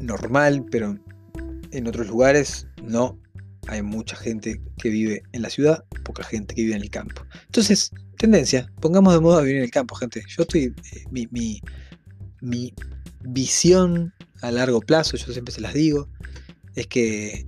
normal, 0.00 0.64
pero 0.70 0.96
en 1.70 1.86
otros 1.86 2.06
lugares 2.08 2.66
no. 2.82 3.18
Hay 3.68 3.80
mucha 3.80 4.16
gente 4.16 4.60
que 4.78 4.88
vive 4.88 5.22
en 5.30 5.42
la 5.42 5.50
ciudad, 5.50 5.84
poca 6.02 6.24
gente 6.24 6.54
que 6.54 6.62
vive 6.62 6.74
en 6.74 6.82
el 6.82 6.90
campo. 6.90 7.22
Entonces, 7.46 7.92
tendencia, 8.18 8.66
pongamos 8.80 9.14
de 9.14 9.20
moda 9.20 9.40
vivir 9.40 9.58
en 9.58 9.62
el 9.62 9.70
campo, 9.70 9.94
gente. 9.94 10.22
Yo 10.28 10.42
estoy, 10.42 10.64
eh, 10.92 11.04
mi, 11.12 11.28
mi, 11.30 11.60
mi 12.40 12.74
visión 13.20 14.12
a 14.40 14.50
largo 14.50 14.80
plazo, 14.80 15.16
yo 15.16 15.32
siempre 15.32 15.54
se 15.54 15.60
las 15.60 15.74
digo, 15.74 16.08
es 16.74 16.88
que 16.88 17.46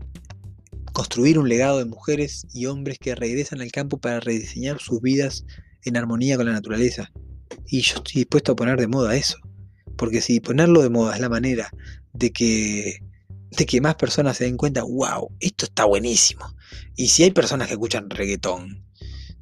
construir 0.95 1.41
un 1.41 1.49
legado 1.49 1.79
de 1.79 1.85
mujeres 1.85 2.47
y 2.55 2.67
hombres 2.67 2.99
que 3.01 3.17
regresan 3.17 3.61
al 3.61 3.73
campo 3.73 3.99
para 3.99 4.21
rediseñar 4.21 4.81
sus 4.81 5.03
vidas 5.03 5.45
en 5.85 5.97
armonía 5.97 6.37
con 6.37 6.47
la 6.47 6.53
naturaleza. 6.53 7.11
Y 7.67 7.81
yo 7.81 7.97
estoy 7.97 8.21
dispuesto 8.21 8.53
a 8.53 8.57
poner 8.57 8.79
de 8.79 8.87
moda 8.87 9.17
eso. 9.17 9.37
Porque 9.97 10.21
si 10.21 10.39
ponerlo 10.39 10.83
de 10.83 10.91
moda 10.91 11.15
es 11.15 11.21
la 11.21 11.29
manera 11.29 11.69
de 12.13 12.31
que, 12.31 13.01
de 13.51 13.67
que 13.67 13.81
más 13.81 13.97
personas 13.97 14.37
se 14.37 14.45
den 14.45 14.57
cuenta, 14.57 14.85
wow, 14.85 15.31
esto 15.41 15.67
está 15.67 15.85
buenísimo. 15.85 16.55
Y 16.95 17.09
si 17.09 17.25
hay 17.25 17.33
personas 17.33 17.67
que 17.67 17.75
escuchan 17.75 18.09
reggaetón, 18.09 18.87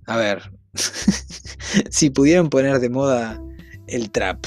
a 0.06 0.16
ver, 0.16 0.52
si 1.90 2.08
pudieran 2.08 2.48
poner 2.48 2.80
de 2.80 2.88
moda 2.88 3.38
el 3.88 4.10
trap, 4.10 4.46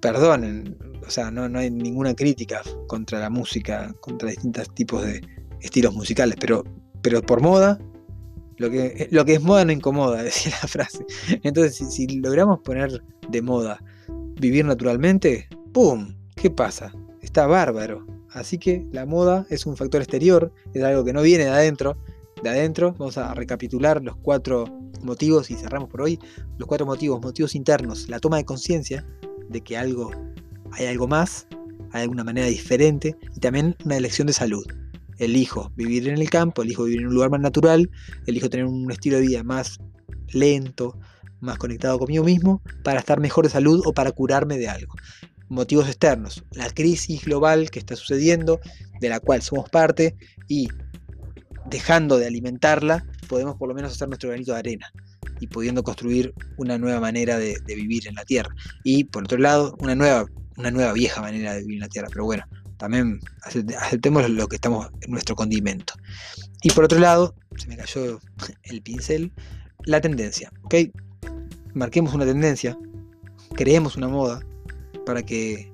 perdonen, 0.00 0.78
o 1.04 1.10
sea, 1.10 1.32
no, 1.32 1.48
no 1.48 1.58
hay 1.58 1.72
ninguna 1.72 2.14
crítica 2.14 2.62
contra 2.86 3.18
la 3.18 3.30
música, 3.30 3.92
contra 4.00 4.30
distintos 4.30 4.72
tipos 4.74 5.04
de 5.04 5.20
estilos 5.60 5.94
musicales, 5.94 6.36
pero, 6.40 6.64
pero 7.02 7.22
por 7.22 7.40
moda, 7.40 7.78
lo 8.60 8.68
que, 8.70 9.08
lo 9.10 9.24
que 9.24 9.34
es 9.34 9.42
moda 9.42 9.64
no 9.64 9.72
incomoda, 9.72 10.22
decía 10.22 10.52
la 10.62 10.68
frase. 10.68 11.04
Entonces, 11.42 11.94
si, 11.94 12.06
logramos 12.20 12.60
poner 12.60 13.02
de 13.28 13.42
moda 13.42 13.82
vivir 14.40 14.64
naturalmente, 14.64 15.48
¡pum! 15.72 16.14
¿Qué 16.36 16.50
pasa? 16.50 16.92
Está 17.22 17.46
bárbaro. 17.46 18.06
Así 18.30 18.58
que 18.58 18.86
la 18.92 19.06
moda 19.06 19.46
es 19.50 19.66
un 19.66 19.76
factor 19.76 20.00
exterior, 20.02 20.52
es 20.74 20.82
algo 20.82 21.04
que 21.04 21.12
no 21.12 21.22
viene 21.22 21.44
de 21.44 21.50
adentro. 21.50 21.96
De 22.42 22.50
adentro, 22.50 22.92
vamos 22.98 23.18
a 23.18 23.34
recapitular 23.34 24.02
los 24.02 24.16
cuatro 24.16 24.64
motivos 25.02 25.50
y 25.50 25.54
cerramos 25.54 25.88
por 25.88 26.02
hoy. 26.02 26.18
Los 26.58 26.68
cuatro 26.68 26.86
motivos, 26.86 27.20
motivos 27.20 27.54
internos, 27.54 28.08
la 28.08 28.18
toma 28.18 28.36
de 28.36 28.44
conciencia 28.44 29.06
de 29.48 29.60
que 29.62 29.76
algo, 29.76 30.10
hay 30.72 30.86
algo 30.86 31.08
más, 31.08 31.46
hay 31.92 32.02
alguna 32.02 32.24
manera 32.24 32.46
diferente 32.46 33.16
y 33.34 33.40
también 33.40 33.76
una 33.84 33.96
elección 33.96 34.26
de 34.26 34.32
salud. 34.32 34.64
Elijo 35.20 35.70
vivir 35.76 36.08
en 36.08 36.18
el 36.18 36.28
campo, 36.28 36.62
elijo 36.62 36.84
vivir 36.84 37.02
en 37.02 37.06
un 37.06 37.14
lugar 37.14 37.30
más 37.30 37.40
natural, 37.40 37.88
elijo 38.26 38.50
tener 38.50 38.66
un 38.66 38.90
estilo 38.90 39.16
de 39.16 39.22
vida 39.22 39.44
más 39.44 39.78
lento, 40.32 40.98
más 41.40 41.56
conectado 41.58 41.98
conmigo 41.98 42.24
mismo, 42.24 42.62
para 42.82 42.98
estar 42.98 43.20
mejor 43.20 43.44
de 43.44 43.50
salud 43.50 43.80
o 43.84 43.92
para 43.92 44.10
curarme 44.10 44.58
de 44.58 44.68
algo 44.68 44.94
motivos 45.50 45.88
externos, 45.88 46.44
la 46.52 46.70
crisis 46.70 47.24
global 47.24 47.70
que 47.70 47.80
está 47.80 47.96
sucediendo, 47.96 48.60
de 49.00 49.08
la 49.08 49.20
cual 49.20 49.42
somos 49.42 49.68
parte, 49.68 50.16
y 50.48 50.68
dejando 51.68 52.18
de 52.18 52.26
alimentarla, 52.26 53.04
podemos 53.28 53.56
por 53.56 53.68
lo 53.68 53.74
menos 53.74 53.92
hacer 53.92 54.08
nuestro 54.08 54.30
granito 54.30 54.52
de 54.52 54.58
arena 54.58 54.92
y 55.40 55.48
pudiendo 55.48 55.82
construir 55.82 56.32
una 56.56 56.78
nueva 56.78 57.00
manera 57.00 57.36
de, 57.36 57.56
vivir 57.66 58.06
en 58.06 58.14
la 58.14 58.24
Tierra. 58.24 58.54
Y 58.84 59.04
por 59.04 59.24
otro 59.24 59.38
lado, 59.38 59.74
una 59.80 59.94
nueva, 59.94 60.26
una 60.56 60.70
nueva 60.70 60.92
vieja 60.92 61.20
manera 61.20 61.54
de 61.54 61.60
vivir 61.60 61.76
en 61.76 61.80
la 61.80 61.88
Tierra. 61.88 62.08
Pero 62.10 62.24
bueno, 62.24 62.44
también 62.80 63.20
aceptemos 63.44 64.28
lo 64.30 64.48
que 64.48 64.56
estamos 64.56 64.88
en 65.02 65.10
nuestro 65.10 65.36
condimento. 65.36 65.92
Y 66.62 66.70
por 66.70 66.84
otro 66.84 66.98
lado, 66.98 67.34
se 67.56 67.68
me 67.68 67.76
cayó 67.76 68.18
el 68.64 68.80
pincel, 68.80 69.30
la 69.84 70.00
tendencia. 70.00 70.50
¿ok? 70.62 70.74
Marquemos 71.74 72.14
una 72.14 72.24
tendencia, 72.24 72.76
creemos 73.54 73.96
una 73.96 74.08
moda, 74.08 74.40
para 75.04 75.22
que 75.22 75.70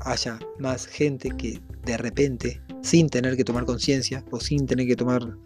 haya 0.00 0.38
más 0.60 0.86
gente 0.86 1.30
que 1.30 1.60
de 1.84 1.96
repente, 1.96 2.60
sin 2.82 3.08
tener 3.08 3.36
que 3.36 3.44
tomar 3.44 3.64
conciencia 3.64 4.24
o 4.30 4.38
sin 4.38 4.66
tener 4.66 4.86
que 4.86 4.96
tomar 4.96 5.36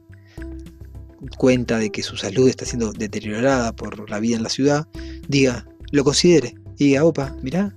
cuenta 1.39 1.79
de 1.79 1.91
que 1.91 2.03
su 2.03 2.17
salud 2.17 2.49
está 2.49 2.67
siendo 2.67 2.93
deteriorada 2.93 3.75
por 3.75 4.11
la 4.11 4.21
vida 4.21 4.37
en 4.37 4.43
la 4.43 4.49
ciudad, 4.51 4.87
diga, 5.29 5.67
lo 5.93 6.05
considere 6.05 6.55
y 6.79 6.89
diga, 6.89 7.05
opa, 7.05 7.35
mirá, 7.43 7.75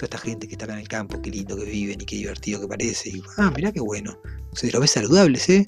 toda 0.00 0.16
esta 0.16 0.18
gente 0.18 0.48
que 0.48 0.54
está 0.54 0.64
acá 0.64 0.72
en 0.72 0.80
el 0.80 0.88
campo, 0.88 1.20
qué 1.20 1.30
lindo 1.30 1.56
que 1.56 1.64
viven 1.64 2.00
y 2.00 2.04
qué 2.06 2.16
divertido 2.16 2.60
que 2.62 2.68
parece, 2.68 3.12
ah, 3.36 3.52
mirá 3.54 3.70
qué 3.70 3.80
bueno, 3.80 4.18
se 4.54 4.70
lo 4.70 4.80
ves 4.80 4.92
saludables, 4.92 5.46
¿eh? 5.50 5.66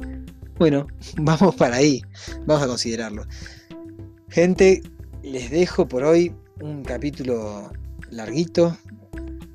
Bueno, 0.58 0.86
vamos 1.18 1.54
para 1.54 1.76
ahí, 1.76 2.00
vamos 2.46 2.62
a 2.62 2.66
considerarlo. 2.66 3.26
Gente, 4.30 4.82
les 5.22 5.50
dejo 5.50 5.86
por 5.86 6.04
hoy 6.04 6.34
un 6.62 6.82
capítulo 6.82 7.70
larguito, 8.10 8.74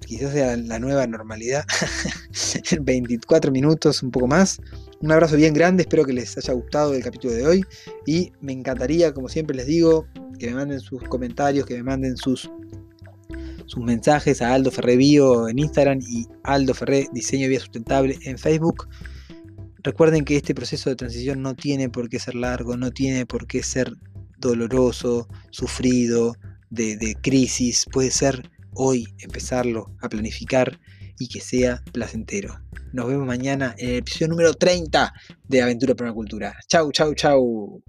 quizás 0.06 0.34
sea 0.34 0.56
la 0.56 0.78
nueva 0.78 1.08
normalidad, 1.08 1.66
24 2.80 3.52
minutos, 3.52 4.04
un 4.04 4.12
poco 4.12 4.28
más. 4.28 4.60
Un 5.02 5.12
abrazo 5.12 5.38
bien 5.38 5.56
grande, 5.56 5.84
espero 5.84 6.06
que 6.06 6.14
les 6.14 6.38
haya 6.38 6.54
gustado 6.54 6.94
el 6.94 7.04
capítulo 7.04 7.34
de 7.34 7.48
hoy 7.48 7.66
y 8.06 8.32
me 8.42 8.52
encantaría, 8.52 9.12
como 9.12 9.28
siempre 9.28 9.56
les 9.56 9.66
digo, 9.66 10.06
que 10.38 10.48
me 10.48 10.56
manden 10.56 10.80
sus 10.80 11.02
comentarios, 11.04 11.66
que 11.66 11.76
me 11.78 11.84
manden 11.84 12.16
sus, 12.16 12.50
sus 13.68 13.84
mensajes 13.84 14.42
a 14.42 14.54
Aldo 14.54 14.72
Ferré 14.72 14.98
Bio 14.98 15.48
en 15.48 15.60
Instagram 15.60 16.00
y 16.02 16.26
Aldo 16.44 16.74
Ferré 16.74 17.08
Diseño 17.14 17.48
Vida 17.48 17.60
Sustentable 17.60 18.18
en 18.24 18.38
Facebook. 18.38 18.90
Recuerden 19.84 20.26
que 20.26 20.36
este 20.36 20.56
proceso 20.56 20.90
de 20.90 20.96
transición 20.96 21.42
no 21.42 21.56
tiene 21.56 21.90
por 21.90 22.10
qué 22.10 22.20
ser 22.20 22.36
largo, 22.36 22.76
no 22.76 22.92
tiene 22.92 23.26
por 23.26 23.46
qué 23.46 23.62
ser 23.64 23.94
doloroso, 24.40 25.28
sufrido, 25.52 26.36
de, 26.70 27.16
crisis, 27.22 27.86
puede 27.92 28.12
ser 28.12 28.50
hoy 28.74 29.08
empezarlo 29.20 29.96
a 30.02 30.10
planificar 30.10 30.80
y 31.20 31.28
que 31.28 31.42
sea 31.42 31.84
placentero. 31.92 32.60
Nos 32.94 33.08
vemos 33.08 33.26
mañana 33.26 33.76
en 33.78 33.90
el 33.90 33.96
episodio 33.98 34.28
número 34.30 34.54
30 34.54 35.14
de 35.48 35.62
Aventura 35.62 35.96
Permacultura. 35.96 36.56
Chau, 36.68 36.92
chau, 36.92 37.14
chau. 37.16 37.82